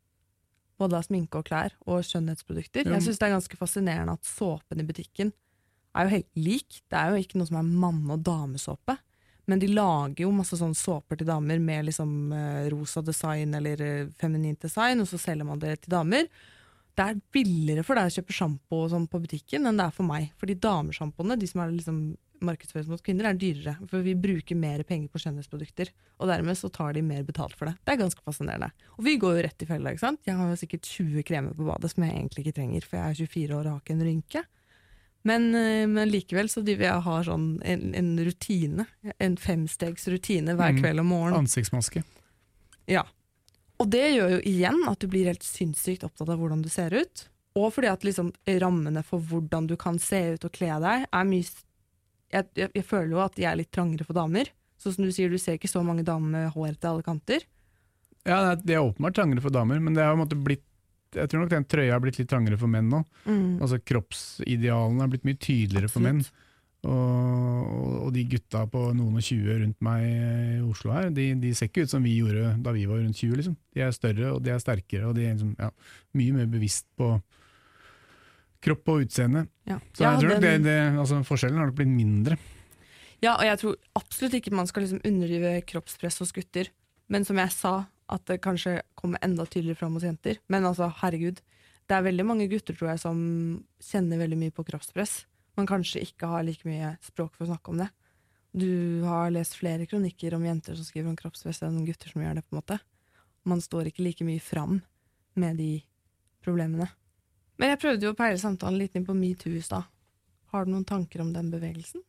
Både 0.79 0.99
av 0.99 1.05
sminke 1.05 1.41
og 1.41 1.47
klær 1.49 1.75
og 1.85 2.01
skjønnhetsprodukter. 2.07 2.87
Jo. 2.87 2.95
Jeg 2.95 3.05
syns 3.05 3.19
det 3.19 3.27
er 3.27 3.35
ganske 3.35 3.59
fascinerende 3.59 4.15
at 4.15 4.27
såpen 4.27 4.81
i 4.81 4.87
butikken 4.87 5.33
er 5.97 6.05
jo 6.05 6.13
helt 6.13 6.29
lik. 6.39 6.81
Det 6.87 6.97
er 6.99 7.11
jo 7.13 7.23
ikke 7.23 7.39
noe 7.39 7.49
som 7.49 7.59
er 7.59 7.71
manne- 7.83 8.15
og 8.15 8.23
damesåpe. 8.25 8.95
Men 9.49 9.61
de 9.61 9.71
lager 9.71 10.23
jo 10.23 10.31
masse 10.35 10.57
sånne 10.59 10.77
såper 10.77 11.17
til 11.17 11.27
damer 11.29 11.59
med 11.63 11.87
liksom 11.87 12.31
eh, 12.37 12.69
rosa 12.69 13.01
design 13.01 13.55
eller 13.57 13.81
eh, 13.81 14.11
feminint 14.21 14.61
design, 14.61 15.01
og 15.01 15.09
så 15.09 15.17
selger 15.17 15.47
man 15.47 15.61
det 15.61 15.79
til 15.81 15.95
damer. 15.95 16.27
Det 16.93 17.05
er 17.05 17.21
billigere 17.33 17.85
for 17.87 17.97
deg 17.97 18.11
å 18.11 18.13
kjøpe 18.13 18.35
sjampo 18.35 18.83
sånn 18.91 19.07
på 19.09 19.21
butikken 19.23 19.65
enn 19.65 19.79
det 19.79 19.87
er 19.87 19.95
for 19.95 20.05
meg. 20.05 20.29
Fordi 20.37 20.57
damesjampoene, 20.61 21.39
de 21.39 21.49
som 21.49 21.63
er 21.63 21.73
liksom 21.73 22.01
markedsføres 22.45 22.87
mot 22.91 23.01
kvinner, 23.03 23.29
er 23.29 23.37
dyrere. 23.39 23.75
For 23.89 24.03
vi 24.05 24.13
bruker 24.15 24.55
mer 24.59 24.83
penger 24.87 25.09
på 25.13 25.19
skjønnhetsprodukter. 25.23 25.89
Og 26.19 26.27
dermed 26.31 26.57
så 26.59 26.69
tar 26.73 26.93
de 26.93 27.01
mer 27.05 27.23
betalt 27.27 27.55
for 27.57 27.69
det. 27.69 27.75
Det 27.85 27.93
er 27.95 28.01
ganske 28.03 28.23
fascinerende. 28.25 28.71
Og 28.97 29.03
vi 29.05 29.17
går 29.21 29.37
jo 29.37 29.43
rett 29.47 29.65
i 29.65 29.69
fella, 29.69 29.91
ikke 29.93 30.05
sant. 30.05 30.21
Jeg 30.27 30.35
har 30.39 30.49
jo 30.51 30.59
sikkert 30.59 30.87
20 30.87 31.23
kremer 31.27 31.53
på 31.57 31.67
badet 31.67 31.91
som 31.91 32.03
jeg 32.03 32.15
egentlig 32.15 32.45
ikke 32.45 32.57
trenger, 32.61 32.87
for 32.87 32.97
jeg 32.99 33.09
er 33.09 33.19
24 33.27 33.55
år 33.59 33.65
og 33.67 33.71
har 33.75 33.83
ikke 33.83 33.95
en 33.97 34.07
rynke. 34.07 34.43
Men, 35.27 35.49
eh, 35.55 35.85
men 35.91 36.07
likevel 36.09 36.47
så 36.47 36.61
driver 36.63 36.85
jeg 36.87 36.95
og 36.95 37.03
har 37.09 37.23
sånn 37.27 37.47
en, 37.67 37.81
en 37.99 38.11
rutine, 38.23 38.85
en 39.19 39.35
femstegs 39.35 40.07
rutine 40.07 40.55
hver 40.55 40.71
Mm. 40.77 40.81
kveld 40.81 40.99
og 41.03 41.05
morgen. 41.05 41.33
Ansiktsmaske. 41.43 42.03
Ja. 42.87 43.03
Og 43.79 43.89
det 43.91 44.05
gjør 44.15 44.37
jo 44.37 44.39
igjen 44.47 44.79
at 44.87 44.99
du 44.99 45.07
blir 45.11 45.27
helt 45.27 45.43
sinnssykt 45.43 46.03
opptatt 46.07 46.29
av 46.31 46.39
hvordan 46.39 46.63
du 46.63 46.69
ser 46.71 46.91
ut. 46.95 47.27
Og 47.59 47.73
fordi 47.73 47.89
at 47.91 48.03
liksom 48.05 48.31
rammene 48.61 49.03
for 49.03 49.19
hvordan 49.19 49.67
du 49.67 49.75
kan 49.79 49.97
se 49.99 50.19
ut 50.35 50.45
og 50.45 50.51
kle 50.55 50.79
deg, 50.83 51.05
er 51.11 51.25
mye 51.27 51.47
jeg, 52.31 52.47
jeg, 52.55 52.71
jeg 52.75 52.85
føler 52.85 53.11
jo 53.15 53.21
at 53.23 53.35
de 53.37 53.45
er 53.49 53.57
litt 53.59 53.71
trangere 53.75 54.05
for 54.07 54.17
damer. 54.17 54.49
Sånn 54.79 54.95
som 54.95 55.05
du 55.07 55.11
sier, 55.11 55.29
du 55.31 55.37
ser 55.41 55.57
ikke 55.57 55.71
så 55.71 55.81
mange 55.83 56.05
damer 56.07 56.29
med 56.31 56.51
hår 56.55 56.75
til 56.79 56.89
alle 56.93 57.03
kanter. 57.05 57.43
Ja, 58.27 58.55
det 58.55 58.75
er- 58.75 58.83
åpenbart 58.83 59.15
trangere 59.17 59.41
for 59.43 59.49
damer, 59.55 59.79
men 59.79 59.93
det 59.97 60.03
har 60.05 60.15
blitt 60.35 60.65
jeg 61.09 61.25
tror 61.25 61.41
nok 61.41 61.49
den 61.49 61.63
trøya 61.65 61.95
har 61.95 62.01
blitt 62.03 62.19
litt 62.19 62.29
trangere 62.29 62.57
for 62.61 62.69
menn 62.69 62.85
nå. 62.91 62.99
Altså 63.59 63.79
Kroppsidealene 63.81 65.01
har 65.01 65.09
blitt 65.09 65.23
mye 65.25 65.39
tydeligere 65.41 65.89
for 65.89 66.05
menn. 66.05 66.19
Og, 66.85 68.03
og 68.05 68.11
de 68.15 68.23
gutta 68.29 68.61
på 68.71 68.83
noen 68.95 69.17
og 69.19 69.25
tjue 69.25 69.57
rundt 69.59 69.79
meg 69.83 70.05
i 70.05 70.59
Oslo 70.63 70.93
her, 70.95 71.09
de, 71.15 71.25
de 71.41 71.49
ser 71.57 71.67
ikke 71.67 71.83
ut 71.87 71.91
som 71.91 72.05
vi 72.05 72.13
gjorde 72.19 72.53
da 72.63 72.71
vi 72.75 72.85
var 72.87 73.01
rundt 73.01 73.17
20. 73.19 73.35
Liksom. 73.41 73.57
De 73.75 73.83
er 73.83 73.95
større 73.97 74.29
og 74.35 74.43
de 74.45 74.53
er 74.53 74.61
sterkere 74.63 75.09
og 75.09 75.17
de 75.17 75.25
er 75.25 75.33
liksom, 75.33 75.55
ja, 75.59 75.71
mye 76.21 76.37
mer 76.37 76.47
bevisst 76.53 76.85
på 76.99 77.09
kropp 78.63 78.91
og 78.91 79.05
utseende. 79.05 79.45
Ja. 79.69 79.77
Så 79.93 80.05
jeg 80.05 80.23
tror 80.23 80.33
den... 80.35 80.43
det, 80.43 80.55
det, 80.67 80.79
altså, 80.99 81.21
forskjellen 81.27 81.59
har 81.61 81.69
nok 81.69 81.77
blitt 81.79 81.93
mindre. 81.93 82.39
Ja, 83.19 83.35
og 83.35 83.45
jeg 83.47 83.59
tror 83.61 83.77
absolutt 83.99 84.35
ikke 84.39 84.55
man 84.55 84.67
skal 84.69 84.85
liksom 84.85 85.01
underdrive 85.07 85.53
kroppspress 85.67 86.21
hos 86.23 86.35
gutter. 86.35 86.71
Men 87.11 87.25
som 87.27 87.39
jeg 87.41 87.51
sa, 87.55 87.73
at 88.09 88.25
det 88.29 88.41
kanskje 88.43 88.79
kommer 88.99 89.21
enda 89.25 89.45
tydeligere 89.45 89.79
fram 89.81 89.95
hos 89.97 90.05
jenter. 90.07 90.39
Men 90.51 90.67
altså, 90.69 90.89
herregud. 91.01 91.41
Det 91.89 91.97
er 91.97 92.05
veldig 92.05 92.25
mange 92.27 92.45
gutter 92.51 92.75
tror 92.77 92.91
jeg, 92.91 93.01
som 93.01 93.19
kjenner 93.81 94.21
veldig 94.21 94.37
mye 94.37 94.53
på 94.53 94.65
kroppspress, 94.67 95.23
men 95.57 95.65
kanskje 95.69 96.03
ikke 96.05 96.27
har 96.29 96.43
like 96.45 96.67
mye 96.69 96.91
språk 97.01 97.33
for 97.33 97.47
å 97.47 97.49
snakke 97.49 97.73
om 97.73 97.81
det. 97.81 97.87
Du 98.53 99.01
har 99.05 99.33
lest 99.33 99.57
flere 99.57 99.87
kronikker 99.89 100.35
om 100.37 100.45
jenter 100.45 100.77
som 100.77 100.85
skriver 100.85 101.09
om 101.09 101.17
kroppspress 101.17 101.63
enn 101.65 101.81
gutter 101.87 102.13
som 102.13 102.21
gjør 102.21 102.37
det. 102.37 102.45
på 102.45 102.53
en 102.53 102.61
måte. 102.61 102.77
Man 103.49 103.61
står 103.61 103.89
ikke 103.89 104.05
like 104.05 104.25
mye 104.27 104.41
fram 104.41 104.79
med 105.33 105.57
de 105.57 105.71
problemene. 106.45 106.89
Men 107.59 107.73
jeg 107.73 107.81
prøvde 107.81 108.07
jo 108.07 108.13
å 108.13 108.17
peile 108.17 108.39
samtalen 108.39 108.79
litt 108.79 108.95
inn 108.95 109.07
på 109.07 109.15
metoo 109.17 109.51
i 109.51 109.63
stad. 109.63 109.87
Har 110.53 110.65
du 110.65 110.71
noen 110.73 110.87
tanker 110.87 111.21
om 111.21 111.33
den 111.35 111.51
bevegelsen? 111.51 112.01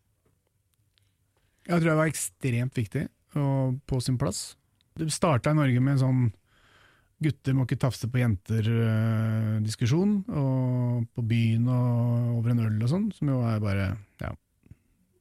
Jeg 1.66 1.76
tror 1.76 1.90
det 1.90 1.98
var 1.98 2.10
ekstremt 2.10 2.78
viktig 2.78 3.06
og 3.38 3.80
på 3.86 4.00
sin 4.02 4.18
plass. 4.18 4.54
Det 4.98 5.10
starta 5.14 5.52
i 5.52 5.58
Norge 5.58 5.82
med 5.82 5.96
en 5.96 6.04
sånn 6.04 6.22
gutter 7.20 7.56
må 7.56 7.66
ikke 7.66 7.80
tafse 7.82 8.08
på 8.08 8.22
jenter-diskusjon, 8.22 10.14
og 10.32 11.02
på 11.12 11.24
byen 11.28 11.66
og 11.68 12.38
over 12.38 12.54
en 12.54 12.62
øl 12.64 12.78
og 12.80 12.92
sånn, 12.94 13.10
som 13.12 13.28
jo 13.28 13.42
er 13.44 13.60
bare 13.60 13.90
ja, 14.22 14.30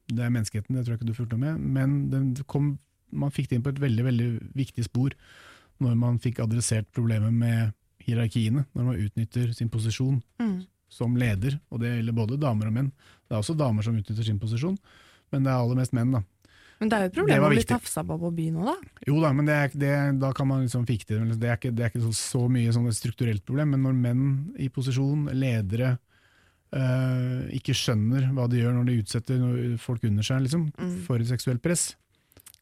det 0.08 0.24
er 0.24 0.32
menneskeheten, 0.32 0.76
det 0.76 0.86
tror 0.86 0.94
jeg 0.94 1.02
ikke 1.02 1.10
du 1.10 1.18
fulgte 1.18 1.40
med, 1.40 1.60
men 1.60 2.32
kom, 2.48 2.72
man 3.12 3.34
fikk 3.34 3.50
det 3.50 3.58
inn 3.58 3.66
på 3.66 3.74
et 3.74 3.82
veldig 3.82 4.06
veldig 4.06 4.30
viktig 4.56 4.86
spor 4.88 5.16
når 5.80 6.00
man 6.00 6.18
fikk 6.24 6.40
adressert 6.44 6.88
problemet 6.96 7.36
med 7.36 7.76
hierarkiene, 8.06 8.66
når 8.74 8.84
man 8.90 8.98
utnytter 9.06 9.52
sin 9.56 9.68
posisjon 9.72 10.22
Mm. 10.40 10.66
som 10.90 11.14
leder, 11.16 11.60
og 11.70 11.80
det 11.80 11.92
gjelder 11.96 12.12
både 12.16 12.38
damer 12.40 12.66
og 12.66 12.72
menn. 12.74 12.92
Det 13.28 13.36
er 13.36 13.40
også 13.42 13.54
damer 13.56 13.82
som 13.86 13.94
utnytter 13.96 14.24
sin 14.26 14.38
posisjon, 14.42 14.76
men 15.32 15.44
det 15.44 15.50
er 15.52 15.60
aller 15.62 15.76
mest 15.78 15.92
menn, 15.94 16.10
da. 16.12 16.22
Men 16.80 16.88
det 16.88 16.96
er 16.96 17.02
jo 17.04 17.08
et 17.10 17.14
problem 17.20 17.42
å 17.44 17.48
bli 17.52 17.62
tafsa 17.68 18.02
på 18.08 18.16
på 18.18 18.30
byen 18.34 18.56
òg, 18.56 18.64
da. 18.70 19.04
Jo 19.06 19.20
da, 19.20 19.32
men 19.36 19.44
det 19.46 19.54
er, 19.54 19.68
det, 19.76 20.18
da 20.18 20.32
kan 20.32 20.48
man 20.48 20.62
liksom 20.64 20.86
fikse 20.88 21.06
det. 21.12 21.38
Det 21.38 21.48
er 21.50 21.56
ikke, 21.60 21.74
det 21.76 21.84
er 21.84 21.90
ikke 21.92 22.02
så, 22.08 22.12
så 22.16 22.42
mye 22.50 22.72
sånn 22.72 22.88
et 22.88 22.96
strukturelt 22.96 23.44
problem, 23.44 23.70
men 23.76 23.82
når 23.84 23.98
menn 24.00 24.54
i 24.58 24.68
posisjon, 24.72 25.28
ledere, 25.36 25.98
øh, 26.72 27.50
ikke 27.56 27.74
skjønner 27.76 28.30
hva 28.34 28.46
de 28.50 28.60
gjør 28.62 28.76
når 28.78 28.86
de 28.90 28.98
utsetter 29.02 29.76
folk 29.82 30.04
under 30.08 30.22
seg 30.26 30.42
liksom, 30.46 30.70
Mm. 30.78 30.96
for 31.06 31.16
et 31.20 31.26
seksuelt 31.30 31.62
press, 31.62 31.94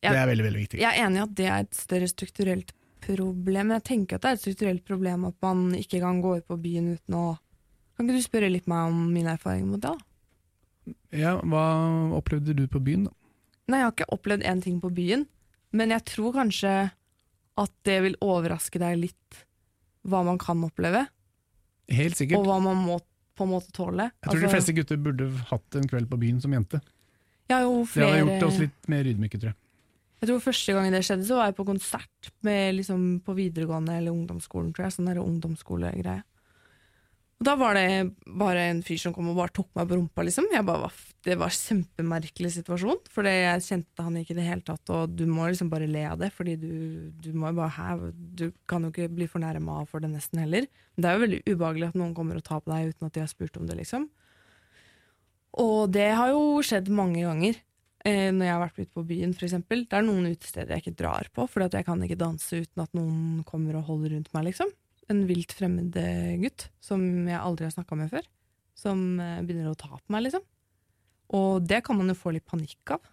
jeg, 0.02 0.12
det 0.12 0.18
er 0.18 0.26
veldig 0.30 0.44
veldig 0.46 0.60
viktig. 0.66 0.80
Jeg 0.80 0.92
er 0.98 1.06
enig 1.06 1.16
i 1.18 1.22
at 1.24 1.34
det 1.34 1.46
er 1.48 1.58
et 1.64 1.74
større 1.74 2.08
strukturelt 2.08 2.72
problem, 3.04 3.68
men 3.70 3.76
jeg 3.78 3.86
tenker 3.88 4.16
at 4.18 4.24
det 4.24 4.30
er 4.30 4.38
et 4.38 4.42
strukturelt 4.44 4.84
problem 4.88 5.24
at 5.28 5.36
man 5.44 5.68
ikke 5.78 6.00
kan 6.02 6.20
gå 6.24 6.36
ut 6.40 6.46
på 6.48 6.56
byen 6.62 6.92
uten 6.96 7.14
å 7.18 7.26
Kan 7.98 8.06
ikke 8.06 8.20
du 8.20 8.22
spørre 8.22 8.50
litt 8.52 8.68
meg 8.70 8.92
om 8.92 8.98
min 9.10 9.26
erfaring 9.26 9.64
mot 9.72 9.80
det? 9.82 9.90
da? 9.90 10.94
Ja, 11.18 11.32
hva 11.42 11.64
opplevde 12.16 12.54
du 12.54 12.62
på 12.70 12.78
byen, 12.80 13.08
da? 13.08 13.14
Nei, 13.68 13.80
jeg 13.80 13.88
har 13.88 13.94
ikke 13.96 14.12
opplevd 14.14 14.44
én 14.48 14.62
ting 14.64 14.76
på 14.80 14.90
byen, 14.94 15.26
men 15.76 15.90
jeg 15.92 16.04
tror 16.08 16.32
kanskje 16.36 16.74
at 17.58 17.72
det 17.84 17.96
vil 18.04 18.14
overraske 18.24 18.78
deg 18.80 19.00
litt 19.02 19.40
hva 20.08 20.22
man 20.24 20.38
kan 20.40 20.62
oppleve, 20.64 21.06
Helt 21.90 22.16
sikkert. 22.16 22.38
og 22.38 22.46
hva 22.46 22.60
man 22.62 22.78
må 22.86 23.00
på 23.38 23.44
en 23.46 23.52
måte 23.52 23.72
tåle. 23.74 24.08
Jeg 24.22 24.30
tror 24.30 24.38
de 24.40 24.46
Altså, 24.46 24.54
fleste 24.54 24.74
gutter 24.78 24.96
burde 25.02 25.26
hatt 25.50 25.76
en 25.78 25.88
kveld 25.90 26.08
på 26.10 26.18
byen 26.22 26.40
som 26.40 26.54
jente. 26.54 26.80
Ja, 27.50 27.60
har 27.64 27.84
flere... 27.90 28.06
Det 28.06 28.14
hadde 28.14 28.24
gjort 28.38 28.46
oss 28.48 28.58
litt 28.62 28.88
mer 28.92 29.04
ydmyke, 29.10 29.38
tror 29.40 29.50
jeg. 29.52 29.58
Jeg 30.18 30.30
tror 30.30 30.42
Første 30.42 30.74
gang 30.74 30.90
det 30.90 31.04
skjedde, 31.06 31.26
så 31.28 31.38
var 31.38 31.50
jeg 31.50 31.58
på 31.58 31.68
konsert 31.68 32.32
med, 32.46 32.74
liksom, 32.78 33.20
på 33.26 33.36
videregående 33.38 34.00
eller 34.00 34.14
ungdomsskolen. 34.14 34.72
tror 34.74 34.88
jeg, 34.88 34.96
Sånn 34.96 35.10
der 35.10 35.22
ungdomsskolegreie. 35.22 36.24
Og 37.38 37.46
Da 37.46 37.54
var 37.54 37.76
det 37.78 38.16
bare 38.26 38.64
en 38.72 38.80
fyr 38.82 38.98
som 38.98 39.12
kom 39.14 39.28
og 39.30 39.36
bare 39.38 39.54
tok 39.54 39.68
meg 39.78 39.86
på 39.86 39.94
rumpa. 39.94 40.24
liksom. 40.26 40.48
Var 40.50 40.92
Det 41.22 41.38
var 41.38 41.46
en 41.46 41.84
kjempemerkelig 41.86 42.50
situasjon, 42.50 42.98
for 43.08 43.22
jeg 43.22 43.62
kjente 43.62 44.02
han 44.02 44.16
ikke 44.16 44.34
i 44.34 44.38
det 44.40 44.48
hele 44.48 44.62
tatt. 44.62 44.90
Og 44.90 45.14
du 45.14 45.24
må 45.26 45.46
liksom 45.46 45.70
bare 45.70 45.86
le 45.86 46.02
av 46.02 46.18
det, 46.18 46.32
fordi 46.32 46.56
du, 46.58 47.12
du 47.22 47.32
bare 47.38 48.12
Du 48.34 48.50
kan 48.66 48.82
jo 48.82 48.90
ikke 48.90 49.14
bli 49.14 49.28
fornærma 49.28 49.86
for 49.86 50.00
det 50.00 50.10
nesten 50.10 50.40
heller. 50.40 50.66
Men 50.96 51.02
det 51.02 51.04
er 51.04 51.14
jo 51.14 51.26
veldig 51.26 51.42
ubehagelig 51.46 51.88
at 51.88 51.94
noen 51.94 52.14
kommer 52.14 52.34
og 52.34 52.42
tar 52.42 52.60
på 52.60 52.74
deg 52.74 52.90
uten 52.90 53.06
at 53.06 53.14
de 53.14 53.20
har 53.20 53.28
spurt 53.28 53.56
om 53.56 53.66
det, 53.68 53.76
liksom. 53.76 54.08
Og 55.58 55.92
det 55.92 56.10
har 56.18 56.30
jo 56.30 56.58
skjedd 56.60 56.90
mange 56.90 57.22
ganger 57.22 57.54
eh, 58.06 58.28
når 58.34 58.46
jeg 58.46 58.54
har 58.54 58.62
vært 58.62 58.80
ute 58.80 58.92
på 58.94 59.06
byen, 59.08 59.34
eksempel. 59.34 59.86
Det 59.88 59.98
er 59.98 60.06
noen 60.06 60.28
utesteder 60.30 60.74
jeg 60.74 60.84
ikke 60.84 61.00
drar 61.02 61.30
på, 61.34 61.46
for 61.50 61.66
jeg 61.66 61.86
kan 61.86 62.04
ikke 62.04 62.20
danse 62.20 62.62
uten 62.62 62.84
at 62.84 62.94
noen 62.98 63.42
kommer 63.48 63.80
og 63.80 63.88
holder 63.90 64.16
rundt 64.16 64.32
meg, 64.36 64.50
liksom. 64.50 64.72
En 65.08 65.24
vilt 65.28 65.54
fremmed 65.56 65.96
eh, 65.96 66.36
gutt 66.42 66.68
som 66.84 67.02
jeg 67.28 67.40
aldri 67.40 67.68
har 67.68 67.74
snakka 67.74 67.98
med 67.98 68.12
før. 68.12 68.26
Som 68.78 69.20
eh, 69.24 69.40
begynner 69.42 69.72
å 69.72 69.78
ta 69.78 69.94
på 69.94 70.14
meg, 70.14 70.26
liksom. 70.28 70.44
Og 71.38 71.64
det 71.68 71.82
kan 71.84 71.98
man 71.98 72.08
jo 72.12 72.16
få 72.16 72.32
litt 72.36 72.48
panikk 72.48 72.96
av. 72.96 73.04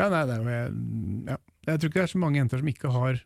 Ja, 0.00 0.08
nei, 0.08 0.22
det 0.26 0.34
er 0.34 0.40
jo 0.40 0.52
ja. 1.28 1.36
Jeg 1.62 1.78
tror 1.78 1.90
ikke 1.90 2.00
det 2.00 2.06
er 2.06 2.10
så 2.10 2.20
mange 2.22 2.40
jenter 2.40 2.62
som 2.62 2.70
ikke 2.72 2.90
har 2.90 3.18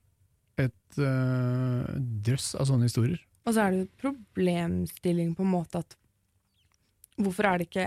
et 0.61 0.99
øh, 1.01 1.85
drøss 2.27 2.51
av 2.57 2.69
sånne 2.69 2.89
historier. 2.89 3.21
Og 3.47 3.55
så 3.55 3.63
er 3.63 3.73
det 3.73 3.85
jo 3.85 3.93
problemstilling 4.03 5.35
på 5.37 5.45
en 5.47 5.55
måte 5.55 5.85
at 5.85 5.97
Hvorfor 7.17 7.47
er 7.49 7.57
det 7.57 7.71
ikke 7.71 7.87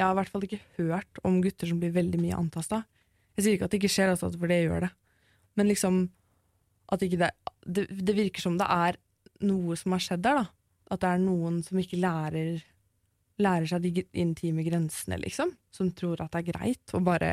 Jeg 0.00 0.06
har 0.06 0.14
i 0.14 0.18
hvert 0.22 0.32
fall 0.32 0.46
ikke 0.46 0.62
hørt 0.78 1.18
om 1.28 1.42
gutter 1.44 1.68
som 1.68 1.80
blir 1.82 1.92
veldig 1.92 2.22
mye 2.22 2.38
antasta. 2.38 2.78
Jeg 3.36 3.44
sier 3.44 3.56
ikke 3.58 3.66
at 3.68 3.74
det 3.74 3.80
ikke 3.82 3.92
skjer, 3.92 4.14
altså, 4.14 4.30
for 4.32 4.48
det 4.48 4.62
gjør 4.62 4.86
det. 4.86 4.90
Men 5.60 5.68
liksom 5.68 5.98
at 6.90 7.04
ikke 7.04 7.20
det, 7.20 7.30
det 7.68 7.84
Det 7.92 8.16
virker 8.16 8.42
som 8.42 8.56
det 8.58 8.66
er 8.66 8.96
noe 9.44 9.76
som 9.76 9.92
har 9.92 10.02
skjedd 10.02 10.24
der, 10.24 10.40
da. 10.40 10.46
At 10.90 11.02
det 11.04 11.10
er 11.12 11.22
noen 11.22 11.60
som 11.66 11.78
ikke 11.78 12.00
lærer 12.00 12.64
Lærer 13.40 13.64
seg 13.70 13.84
de 13.86 14.02
intime 14.20 14.60
grensene, 14.66 15.16
liksom. 15.16 15.54
Som 15.72 15.92
tror 15.96 16.20
at 16.20 16.32
det 16.34 16.42
er 16.42 16.50
greit 16.50 16.92
å 16.92 17.00
bare 17.00 17.30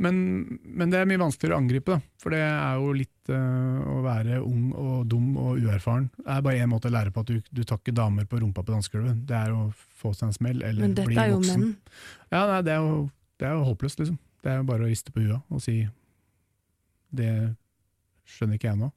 Men, 0.00 0.16
men 0.64 0.92
det 0.92 1.02
er 1.02 1.08
mye 1.08 1.20
vanskeligere 1.20 1.58
å 1.58 1.60
angripe, 1.60 1.96
da. 1.98 2.14
For 2.22 2.32
det 2.32 2.40
er 2.40 2.78
jo 2.80 2.94
litt 2.96 3.32
uh, 3.32 3.82
å 3.92 3.98
være 4.06 4.38
ung 4.40 4.70
og 4.72 5.02
dum 5.10 5.34
og 5.36 5.60
uerfaren. 5.60 6.08
Det 6.16 6.28
er 6.32 6.44
bare 6.46 6.62
én 6.64 6.70
måte 6.72 6.88
å 6.88 6.94
lære 6.94 7.12
på 7.12 7.24
at 7.24 7.32
du, 7.32 7.42
du 7.52 7.60
tar 7.62 7.80
ikke 7.82 7.94
damer 7.96 8.26
på 8.28 8.40
rumpa 8.40 8.64
på 8.64 8.72
dansegulvet. 8.72 9.20
Det 9.28 9.36
er 9.36 9.52
å 9.52 9.66
få 10.00 10.14
seg 10.16 10.30
en 10.30 10.38
smell 10.38 10.62
eller 10.62 10.80
Men 10.86 10.96
bli 10.96 11.04
dette 11.12 11.26
er 11.26 11.34
jo 11.34 11.42
voksen. 11.42 11.66
menn. 11.66 12.00
Ja, 12.32 12.46
nei, 12.48 12.62
det, 12.66 12.72
er 12.78 12.86
jo, 12.86 13.04
det 13.42 13.50
er 13.50 13.54
jo 13.58 13.68
håpløst, 13.68 14.00
liksom. 14.02 14.18
Det 14.42 14.50
er 14.50 14.58
jo 14.58 14.66
bare 14.72 14.86
å 14.86 14.90
riste 14.90 15.12
på 15.14 15.22
huet 15.22 15.54
og 15.54 15.60
si 15.62 15.76
Det 17.14 17.28
skjønner 18.32 18.58
ikke 18.58 18.72
jeg 18.72 18.80
nå. 18.80 18.88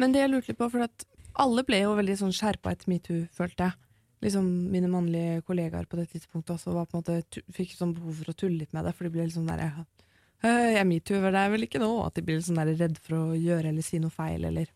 Men 0.00 0.16
det 0.16 0.24
jeg 0.24 0.32
lurte 0.32 0.50
litt 0.50 0.58
på, 0.58 0.70
for 0.72 0.88
at 0.88 1.06
alle 1.44 1.62
ble 1.68 1.84
jo 1.84 1.94
veldig 1.98 2.16
sånn 2.22 2.34
skjerpa 2.34 2.72
etter 2.72 2.90
metoo, 2.90 3.26
følte 3.36 3.68
jeg. 3.68 3.76
Liksom 4.24 4.46
Mine 4.72 4.88
mannlige 4.92 5.44
kollegaer 5.46 5.86
på 5.88 6.00
det 6.00 6.08
tidspunktet 6.12 6.56
også 6.56 6.74
var 6.74 6.88
på 6.88 6.98
en 6.98 7.04
måte, 7.04 7.42
fikk 7.56 7.76
sånn 7.76 7.94
behov 7.96 8.18
for 8.22 8.32
å 8.32 8.36
tulle 8.36 8.64
litt 8.64 8.74
med 8.76 8.88
det, 8.88 8.96
for 8.96 9.06
de 9.06 9.12
ble 9.14 9.28
litt 9.28 9.36
sånn 9.36 9.48
der 9.48 9.62
«Øh, 9.68 9.78
Jeg 10.44 10.86
metoo-er 10.88 11.34
deg 11.34 11.50
vel 11.52 11.66
ikke 11.66 11.80
nå? 11.82 11.90
At 12.06 12.16
de 12.16 12.24
blir 12.24 12.40
sånn 12.44 12.60
redd 12.64 12.96
for 13.04 13.16
å 13.18 13.38
gjøre 13.38 13.72
eller 13.72 13.84
si 13.84 14.00
noe 14.00 14.12
feil, 14.14 14.46
eller 14.48 14.70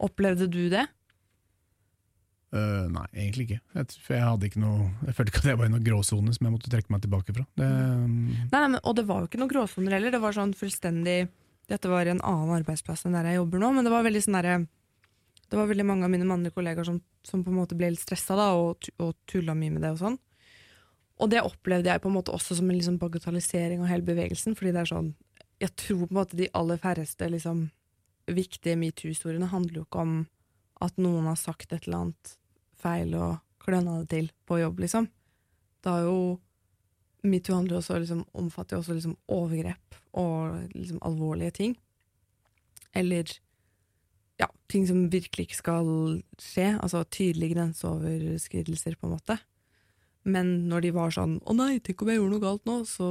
Opplevde 0.00 0.46
du 0.48 0.62
det? 0.72 0.86
Uh, 2.50 2.88
nei, 2.90 3.04
egentlig 3.14 3.44
ikke. 3.46 3.60
Jeg, 3.78 3.98
jeg 4.10 4.58
noe 4.58 4.88
Jeg 5.06 5.14
følte 5.14 5.30
ikke 5.30 5.42
at 5.44 5.50
jeg 5.52 5.58
var 5.60 5.68
i 5.68 5.70
noen 5.70 5.84
gråsone 5.86 6.32
som 6.34 6.48
jeg 6.48 6.54
måtte 6.56 6.72
trekke 6.72 6.90
meg 6.90 7.04
tilbake 7.04 7.34
fra. 7.36 7.44
Det, 7.54 7.68
Nei, 7.68 8.48
nei, 8.50 8.64
men, 8.72 8.80
Og 8.82 8.96
det 8.98 9.04
var 9.06 9.22
jo 9.22 9.28
ikke 9.30 9.38
noen 9.38 9.52
gråsoner 9.52 9.94
heller. 9.94 10.16
Det 10.16 10.22
var 10.22 10.34
sånn 10.34 10.56
fullstendig 10.58 11.20
Dette 11.70 11.92
var 11.92 12.10
en 12.10 12.22
annen 12.26 12.56
arbeidsplass 12.56 13.04
enn 13.06 13.14
der 13.14 13.28
jeg 13.30 13.38
jobber 13.38 13.62
nå, 13.62 13.70
men 13.76 13.86
det 13.86 13.92
var 13.94 14.02
veldig 14.02 14.24
sånn 14.24 14.40
derre 14.40 14.56
Det 15.44 15.60
var 15.60 15.70
veldig 15.70 15.86
mange 15.86 16.08
av 16.08 16.10
mine 16.10 16.26
mannlige 16.26 16.56
kollegaer 16.56 16.88
som, 16.88 16.98
som 17.22 17.44
på 17.46 17.52
en 17.52 17.60
måte 17.60 17.78
ble 17.78 17.92
litt 17.94 18.02
stressa 18.02 18.34
da, 18.38 18.48
og, 18.58 18.88
og 18.98 19.14
tulla 19.30 19.54
mye 19.54 19.76
med 19.76 19.86
det 19.86 19.94
og 19.94 20.02
sånn. 20.02 20.18
Og 21.20 21.28
det 21.32 21.42
opplevde 21.44 21.90
jeg 21.92 22.00
på 22.00 22.08
en 22.08 22.16
måte 22.16 22.32
også 22.32 22.56
som 22.56 22.70
en 22.70 22.78
liksom 22.78 22.96
bagatellisering 23.00 23.82
av 23.84 23.90
hele 23.90 24.06
bevegelsen, 24.06 24.56
fordi 24.56 24.72
det 24.74 24.84
er 24.84 24.92
sånn 24.94 25.12
Jeg 25.60 25.74
tror 25.76 26.06
på 26.06 26.14
en 26.14 26.20
måte 26.22 26.38
de 26.38 26.48
aller 26.56 26.80
færreste 26.80 27.26
liksom 27.28 27.66
viktige 28.30 28.78
metoo-historiene 28.80 29.50
handler 29.50 29.82
jo 29.82 29.84
ikke 29.84 30.04
om 30.04 30.14
at 30.80 30.96
noen 30.96 31.26
har 31.28 31.36
sagt 31.36 31.74
et 31.74 31.84
eller 31.84 31.98
annet 31.98 32.36
feil 32.80 33.12
og 33.18 33.42
kløna 33.60 33.98
det 34.00 34.08
til 34.08 34.30
på 34.48 34.60
jobb, 34.62 34.80
liksom. 34.80 35.10
Det 35.84 35.92
har 35.92 36.06
jo 36.08 36.38
Metoo 37.20 37.52
handler 37.52 37.76
også 37.76 37.98
liksom, 38.00 38.22
omfatter 38.32 38.76
jo 38.76 38.80
også 38.80 38.94
liksom 38.96 39.16
overgrep 39.28 39.96
og 40.16 40.70
liksom 40.72 41.02
alvorlige 41.04 41.52
ting. 41.58 41.74
Eller 42.96 43.28
ja, 44.40 44.48
ting 44.72 44.86
som 44.88 45.10
virkelig 45.12 45.50
ikke 45.50 45.58
skal 45.58 45.90
skje. 46.40 46.70
Altså 46.80 47.02
tydelige 47.04 47.54
grenseoverskridelser, 47.54 48.96
på 48.96 49.06
en 49.06 49.12
måte. 49.18 49.36
Men 50.28 50.68
når 50.68 50.84
de 50.84 50.90
var 50.92 51.12
sånn 51.14 51.38
'Å 51.40 51.56
nei, 51.56 51.78
tenk 51.80 52.02
om 52.02 52.08
jeg 52.08 52.20
gjorde 52.20 52.34
noe 52.34 52.44
galt 52.44 52.64
nå', 52.68 52.84
så 52.84 53.06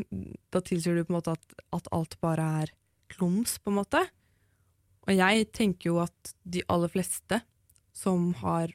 da 0.52 0.60
tilsier 0.60 0.96
du 0.96 1.04
på 1.04 1.14
en 1.14 1.20
måte 1.20 1.36
at, 1.36 1.54
at 1.72 1.88
alt 1.92 2.18
bare 2.20 2.48
er 2.62 2.72
klums, 3.12 3.58
på 3.58 3.72
en 3.72 3.80
måte. 3.80 4.02
Og 5.08 5.16
jeg 5.16 5.48
tenker 5.52 5.90
jo 5.90 6.00
at 6.04 6.34
de 6.44 6.62
aller 6.68 6.92
fleste 6.92 7.40
som 7.96 8.32
har, 8.42 8.72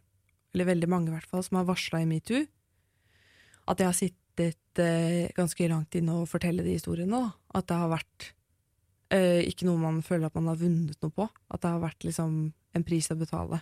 eller 0.54 0.72
veldig 0.74 0.90
mange 0.90 1.12
i 1.12 1.16
hvert 1.16 1.30
fall, 1.30 1.44
som 1.46 1.58
har 1.62 1.70
varsla 1.70 2.02
i 2.02 2.10
metoo, 2.10 2.46
at 3.68 3.80
jeg 3.80 3.88
har 3.88 3.98
sittet 3.98 4.82
eh, 4.82 5.30
ganske 5.36 5.70
langt 5.70 5.96
inne 5.98 6.22
og 6.22 6.30
fortelle 6.32 6.64
de 6.64 6.76
historiene. 6.78 7.20
Da. 7.20 7.32
At 7.60 7.68
det 7.70 7.80
har 7.80 7.92
vært 7.92 8.30
eh, 9.14 9.42
ikke 9.48 9.68
noe 9.68 9.82
man 9.82 10.04
føler 10.06 10.30
at 10.30 10.38
man 10.38 10.52
har 10.52 10.60
vunnet 10.62 11.02
noe 11.04 11.14
på. 11.14 11.28
At 11.52 11.64
det 11.64 11.74
har 11.74 11.84
vært 11.84 12.08
liksom 12.08 12.38
en 12.78 12.86
pris 12.88 13.12
å 13.12 13.20
betale 13.20 13.62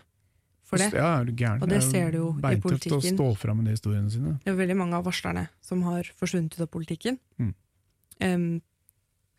for 0.65 0.81
det. 0.81 0.89
Ja, 0.97 1.11
er 1.19 1.27
du 1.27 1.33
gæren. 1.37 1.61
Og 1.61 1.69
det 1.69 1.77
er 1.79 1.85
ser 1.85 2.13
du 2.13 2.17
jo 2.17 2.29
i 2.33 2.41
beintøft 2.43 2.65
å 2.65 2.95
politikken. 2.95 3.17
stå 3.17 3.27
fram 3.41 3.59
med 3.61 3.69
de 3.69 3.75
historiene 3.75 4.13
sine. 4.13 4.37
Det 4.43 4.53
er 4.53 4.57
veldig 4.57 4.77
mange 4.79 4.97
av 4.97 5.05
varslerne 5.05 5.45
som 5.65 5.83
har 5.85 6.09
forsvunnet 6.17 6.57
ut 6.57 6.65
av 6.65 6.71
politikken. 6.73 7.19
Mm. 7.41 7.53
Um, 8.25 8.47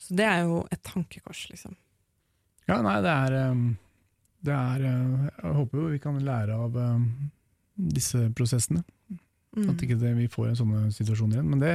så 0.02 0.18
det 0.20 0.28
er 0.28 0.44
jo 0.46 0.60
et 0.70 0.82
tankekors, 0.86 1.46
liksom. 1.50 1.74
Ja, 2.66 2.80
nei, 2.84 2.96
det 3.02 3.12
er, 3.12 3.36
um, 3.50 3.66
det 4.44 4.54
er 4.54 4.86
uh, 4.86 5.28
Jeg 5.30 5.54
håper 5.60 5.80
jo 5.80 5.90
vi 5.92 6.02
kan 6.02 6.18
lære 6.22 6.56
av 6.66 6.78
um, 6.78 7.06
disse 7.74 8.26
prosessene. 8.36 8.84
Mm. 9.56 9.70
At 9.72 9.82
ikke 9.82 9.98
det, 9.98 10.12
vi 10.18 10.28
får 10.30 10.50
en 10.50 10.58
sånne 10.58 10.88
situasjoner 10.94 11.38
igjen. 11.38 11.52
Men 11.54 11.62
det, 11.62 11.74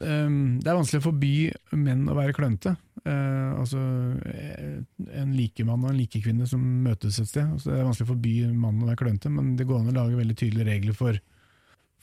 det 0.00 0.68
er 0.68 0.76
vanskelig 0.76 1.00
å 1.00 1.06
forby 1.06 1.32
menn 1.78 2.04
å 2.10 2.16
være 2.18 2.34
klønete. 2.36 2.74
Eh, 3.06 3.52
altså 3.56 3.80
eh, 4.28 4.74
en 5.22 5.32
likemann 5.36 5.84
og 5.86 5.92
en 5.92 6.00
likekvinne 6.00 6.48
som 6.50 6.60
møtes 6.84 7.20
et 7.22 7.30
sted. 7.30 7.46
Altså, 7.46 7.70
det 7.70 7.78
er 7.78 7.88
vanskelig 7.88 8.08
å 8.08 8.12
forby 8.12 8.34
mannen 8.50 8.84
å 8.84 8.90
være 8.90 9.00
klønete, 9.04 9.32
men 9.32 9.54
det 9.56 9.68
går 9.68 9.80
an 9.80 9.92
å 9.94 9.96
lage 9.96 10.20
veldig 10.20 10.36
tydelige 10.36 10.68
regler 10.68 10.98
for 10.98 11.20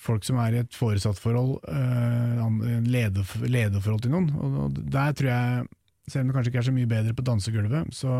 folk 0.03 0.25
som 0.27 0.39
er 0.41 0.55
i 0.55 0.61
et 0.63 0.75
foresattforhold, 0.75 1.51
uh, 1.69 2.79
leder, 2.89 3.35
lederforhold 3.45 4.01
til 4.03 4.11
noen. 4.11 4.31
Og 4.35 4.79
der 4.91 5.13
tror 5.15 5.29
jeg, 5.29 5.67
selv 6.09 6.25
om 6.25 6.31
det 6.31 6.35
kanskje 6.35 6.51
ikke 6.51 6.63
er 6.63 6.67
så 6.67 6.73
mye 6.75 6.89
bedre 6.91 7.13
på 7.15 7.25
dansegulvet, 7.29 7.93
så 7.95 8.17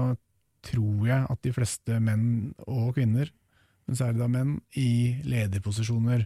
tror 0.63 1.07
jeg 1.09 1.25
at 1.33 1.41
de 1.43 1.51
fleste 1.51 1.97
menn 1.99 2.53
og 2.69 2.93
kvinner 2.95 3.33
men 3.87 3.99
særlig 3.99 4.21
da 4.21 4.29
menn, 4.31 4.55
i 4.79 5.19
lederposisjoner 5.27 6.25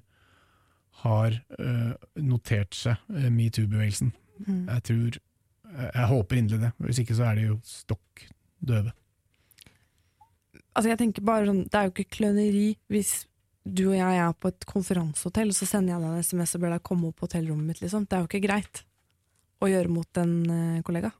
har 1.03 1.37
øh, 1.59 1.93
notert 2.23 2.75
seg 2.75 3.01
øh, 3.13 3.29
metoo-bevegelsen. 3.33 4.13
Mm. 4.45 4.63
Jeg 4.67 4.83
tror 4.89 5.17
jeg, 5.17 5.91
jeg 5.93 6.07
håper 6.11 6.39
inderlig 6.39 6.63
det, 6.67 6.71
hvis 6.85 7.01
ikke 7.03 7.17
så 7.17 7.29
er 7.29 7.37
de 7.37 7.47
jo 7.49 7.59
stokk 7.65 8.27
døve. 8.67 8.93
Altså 10.77 10.91
jeg 10.91 10.99
tenker 11.01 11.25
bare 11.25 11.47
sånn, 11.49 11.63
Det 11.65 11.77
er 11.77 11.87
jo 11.87 11.93
ikke 11.95 12.15
kløneri 12.19 12.67
hvis 12.93 13.25
du 13.67 13.89
og 13.89 13.97
jeg 13.97 14.19
er 14.21 14.35
på 14.39 14.51
et 14.51 14.65
konferansehotell, 14.69 15.51
og 15.51 15.57
så 15.57 15.67
sender 15.67 15.95
jeg 15.95 16.03
deg 16.03 16.11
en 16.13 16.23
SMS 16.23 16.55
og 16.55 16.63
ber 16.63 16.75
deg 16.75 16.85
komme 16.87 17.09
opp 17.09 17.17
på 17.19 17.27
hotellrommet 17.27 17.73
mitt. 17.73 17.81
Liksom. 17.83 18.05
Det 18.07 18.15
er 18.15 18.23
jo 18.23 18.29
ikke 18.29 18.45
greit 18.45 18.83
å 19.59 19.69
gjøre 19.71 19.91
mot 19.91 20.21
en 20.21 20.35
eh, 20.53 20.83
kollega. 20.87 21.11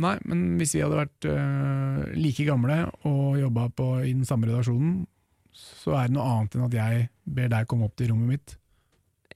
Nei, 0.00 0.14
men 0.24 0.44
hvis 0.58 0.74
vi 0.76 0.82
hadde 0.84 0.96
vært 0.96 1.26
uh, 1.28 2.02
like 2.16 2.46
gamle 2.46 2.76
og 3.08 3.36
jobba 3.40 3.66
i 4.06 4.14
den 4.14 4.24
samme 4.24 4.48
redaksjonen, 4.48 5.02
så 5.52 5.96
er 5.98 6.08
det 6.08 6.14
noe 6.14 6.28
annet 6.30 6.56
enn 6.56 6.66
at 6.68 6.76
jeg 6.78 7.08
ber 7.36 7.50
deg 7.52 7.68
komme 7.68 7.88
opp 7.88 7.96
til 7.98 8.12
rommet 8.12 8.36
mitt. 8.36 8.54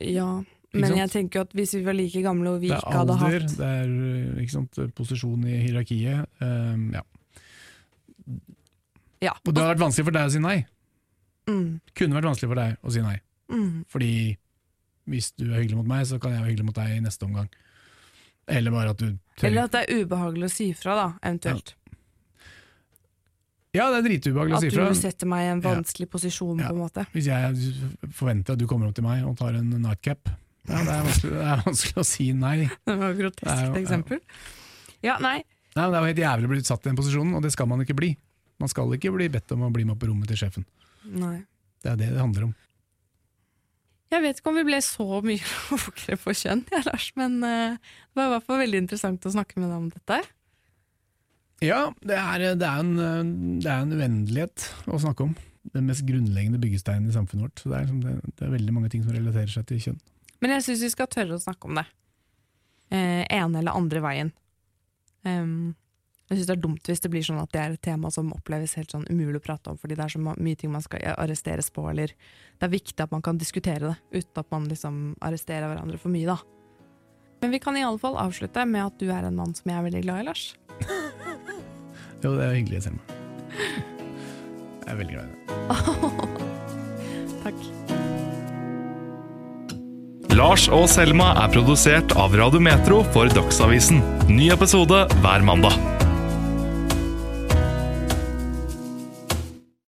Ja, 0.02 0.28
men 0.74 0.96
jeg 0.98 1.10
tenker 1.12 1.40
jo 1.40 1.46
at 1.46 1.52
hvis 1.54 1.74
vi 1.76 1.82
var 1.86 1.94
like 1.94 2.22
gamle 2.24 2.54
og 2.56 2.62
vi 2.62 2.70
det 2.72 2.78
er 2.80 2.96
hadde 2.98 3.14
alder, 3.14 3.44
hatt 3.46 3.58
det 3.60 3.68
er 3.68 3.90
øh, 3.90 4.40
ikke 4.42 4.54
sant, 4.56 4.80
posisjon 4.98 5.44
i 5.46 5.58
hierarkiet. 5.62 6.24
Um, 6.42 6.88
ja. 6.96 7.04
Ja, 9.24 9.32
Og 9.46 9.54
det 9.54 9.62
har 9.62 9.70
vært 9.72 9.84
vanskelig 9.84 10.08
for 10.08 10.16
deg 10.16 10.28
å 10.28 10.32
si 10.34 10.40
nei. 10.42 10.56
Mm. 11.48 11.68
Kunne 11.96 12.18
vært 12.18 12.28
vanskelig 12.28 12.50
for 12.50 12.60
deg 12.60 12.74
å 12.80 12.92
si 12.92 13.04
nei. 13.04 13.14
Mm. 13.52 13.84
Fordi 13.92 14.10
hvis 15.12 15.30
du 15.36 15.46
er 15.46 15.60
hyggelig 15.60 15.78
mot 15.78 15.88
meg, 15.88 16.04
så 16.08 16.18
kan 16.20 16.34
jeg 16.34 16.42
være 16.42 16.50
hyggelig 16.52 16.68
mot 16.70 16.80
deg 16.80 16.96
i 16.96 17.04
neste 17.04 17.28
omgang. 17.28 17.48
Eller 18.50 18.74
bare 18.74 18.92
at 18.92 19.00
du 19.00 19.08
tør. 19.36 19.46
Eller 19.48 19.68
at 19.68 19.72
det 19.76 19.84
er 19.84 20.02
ubehagelig 20.02 20.50
å 20.50 20.52
si 20.52 20.68
fra, 20.76 20.96
da, 20.98 21.06
eventuelt. 21.22 21.74
Ja, 21.76 21.83
det 23.74 23.98
er 23.98 24.04
dritubehagelig 24.06 24.54
å 24.54 24.58
At 24.60 24.62
si 24.62 24.70
fra. 24.70 24.86
du 24.88 24.94
setter 25.00 25.26
meg 25.26 25.40
i 25.42 25.50
en 25.50 25.60
Ja. 25.64 25.74
vanskelig 25.74 26.06
posisjon, 26.10 26.60
Ja. 26.62 26.68
på 26.70 26.76
en 26.76 26.82
måte. 26.84 27.06
Hvis 27.12 27.26
jeg 27.26 28.12
forventer 28.14 28.52
at 28.54 28.58
du 28.58 28.66
kommer 28.70 28.86
opp 28.88 28.94
til 28.94 29.02
meg 29.04 29.24
og 29.26 29.36
tar 29.36 29.54
en 29.58 29.70
nightcap, 29.82 30.28
ja, 30.68 30.78
det, 30.84 30.94
er 30.94 31.30
det 31.30 31.42
er 31.42 31.62
vanskelig 31.66 31.98
å 31.98 32.04
si 32.06 32.32
nei. 32.32 32.68
Det 32.86 32.96
var 32.98 33.10
et 33.10 33.18
grotesk 33.18 33.76
eksempel. 33.82 34.20
Ja, 35.02 35.18
nei. 35.18 35.42
Nei, 35.74 35.88
Det 35.90 35.94
er 35.98 36.00
jo 36.00 36.10
helt 36.12 36.22
jævlig 36.22 36.46
å 36.46 36.52
bli 36.54 36.60
satt 36.62 36.86
i 36.86 36.88
den 36.90 36.96
posisjonen, 36.96 37.34
og 37.34 37.42
det 37.42 37.50
skal 37.52 37.66
man 37.66 37.80
ikke 37.82 37.96
bli. 37.98 38.16
Man 38.62 38.68
skal 38.70 38.86
ikke 38.94 39.10
bli 39.12 39.26
bedt 39.28 39.50
om 39.52 39.66
å 39.66 39.72
bli 39.74 39.84
med 39.84 39.98
på 39.98 40.06
rommet 40.06 40.28
til 40.30 40.36
sjefen. 40.36 40.64
nei. 41.04 41.42
Det 41.82 41.90
er 41.92 41.96
det 41.96 42.12
det 42.14 42.20
handler 42.22 42.44
om. 42.44 42.54
Jeg 44.14 44.22
vet 44.22 44.38
ikke 44.38 44.46
om 44.52 44.54
vi 44.60 44.64
ble 44.64 44.78
så 44.80 45.04
mye 45.26 45.42
klokere 45.66 46.16
på 46.22 46.30
kjønn, 46.38 46.62
ja, 46.70 46.80
Lars, 46.86 47.10
men 47.18 47.42
uh, 47.42 47.74
det 47.74 48.14
var 48.14 48.28
i 48.28 48.32
hvert 48.36 48.46
fall 48.46 48.60
veldig 48.62 48.80
interessant 48.84 49.26
å 49.26 49.32
snakke 49.34 49.58
med 49.58 49.68
deg 49.68 49.76
om 49.80 49.88
dette. 49.90 50.20
Ja, 51.64 51.80
det 52.04 52.16
er, 52.20 52.46
det 52.60 52.68
er, 52.68 52.80
en, 52.84 53.34
det 53.62 53.70
er 53.70 53.82
en 53.82 53.94
uendelighet 53.94 54.68
å 54.86 55.00
snakke 55.00 55.28
om. 55.28 55.34
Den 55.74 55.88
mest 55.88 56.04
grunnleggende 56.04 56.60
byggesteinen 56.60 57.08
i 57.08 57.14
samfunnet 57.14 57.48
vårt. 57.48 57.62
Så 57.62 57.70
det 57.70 57.78
er, 57.78 57.86
liksom, 57.88 58.24
det, 58.28 58.42
er 58.44 58.56
veldig 58.58 58.74
mange 58.76 58.90
ting 58.92 59.04
som 59.04 59.14
relaterer 59.16 59.52
seg 59.52 59.68
til 59.70 59.80
kjønn. 59.86 60.02
Men 60.44 60.56
jeg 60.56 60.66
syns 60.66 60.84
vi 60.84 60.92
skal 60.92 61.08
tørre 61.08 61.38
å 61.38 61.40
snakke 61.42 61.70
om 61.70 61.80
det. 61.80 61.86
Eh, 62.92 63.22
ene 63.32 63.62
eller 63.62 63.78
andre 63.78 64.02
veien. 64.04 64.34
Um, 65.24 65.72
jeg 66.28 66.38
syns 66.38 66.48
det 66.48 66.54
er 66.54 66.62
dumt 66.64 66.88
hvis 66.88 67.02
det 67.04 67.10
blir 67.12 67.24
sånn 67.24 67.40
at 67.40 67.52
det 67.52 67.60
er 67.60 67.74
et 67.74 67.82
tema 67.84 68.10
som 68.12 68.32
oppleves 68.32 68.76
helt 68.78 68.92
sånn 68.92 69.04
umulig 69.10 69.40
å 69.40 69.44
prate 69.44 69.72
om, 69.72 69.78
fordi 69.80 69.96
det 69.96 70.04
er 70.04 70.12
så 70.14 70.20
mye 70.20 70.58
ting 70.60 70.72
man 70.72 70.84
skal 70.84 71.04
arresteres 71.16 71.70
på, 71.72 71.84
eller 71.90 72.12
Det 72.54 72.68
er 72.68 72.72
viktig 72.72 73.02
at 73.02 73.12
man 73.12 73.22
kan 73.24 73.38
diskutere 73.38 73.90
det, 73.90 73.96
uten 74.12 74.40
at 74.40 74.50
man 74.52 74.68
liksom 74.70 75.00
arresterer 75.20 75.68
hverandre 75.68 75.98
for 76.00 76.12
mye, 76.14 76.28
da. 76.28 76.38
Men 77.42 77.52
vi 77.52 77.60
kan 77.60 77.76
i 77.76 77.82
alle 77.84 78.00
fall 78.00 78.16
avslutte 78.16 78.64
med 78.64 78.86
at 78.86 79.00
du 79.00 79.10
er 79.12 79.26
en 79.26 79.36
mann 79.36 79.52
som 79.56 79.68
jeg 79.68 79.76
er 79.76 79.84
veldig 79.84 80.04
glad 80.06 80.22
i, 80.22 80.28
Lars. 80.30 80.44
Jo, 82.24 82.32
det 82.38 82.44
er 82.46 82.54
hyggelig, 82.56 82.78
Selma. 82.86 83.02
Jeg 84.84 84.88
er 84.88 84.96
veldig 84.96 85.14
glad 85.14 85.24
i 85.24 85.28
deg. 85.28 85.40
Takk. 87.44 87.58
Lars 90.34 90.64
og 90.72 90.88
Selma 90.90 91.34
er 91.44 91.52
produsert 91.52 92.16
av 92.18 92.32
Radio 92.40 92.60
Metro 92.64 93.02
for 93.14 93.28
Dagsavisen. 93.36 94.00
Ny 94.32 94.48
episode 94.56 95.04
hver 95.20 95.44
mandag. 95.44 95.93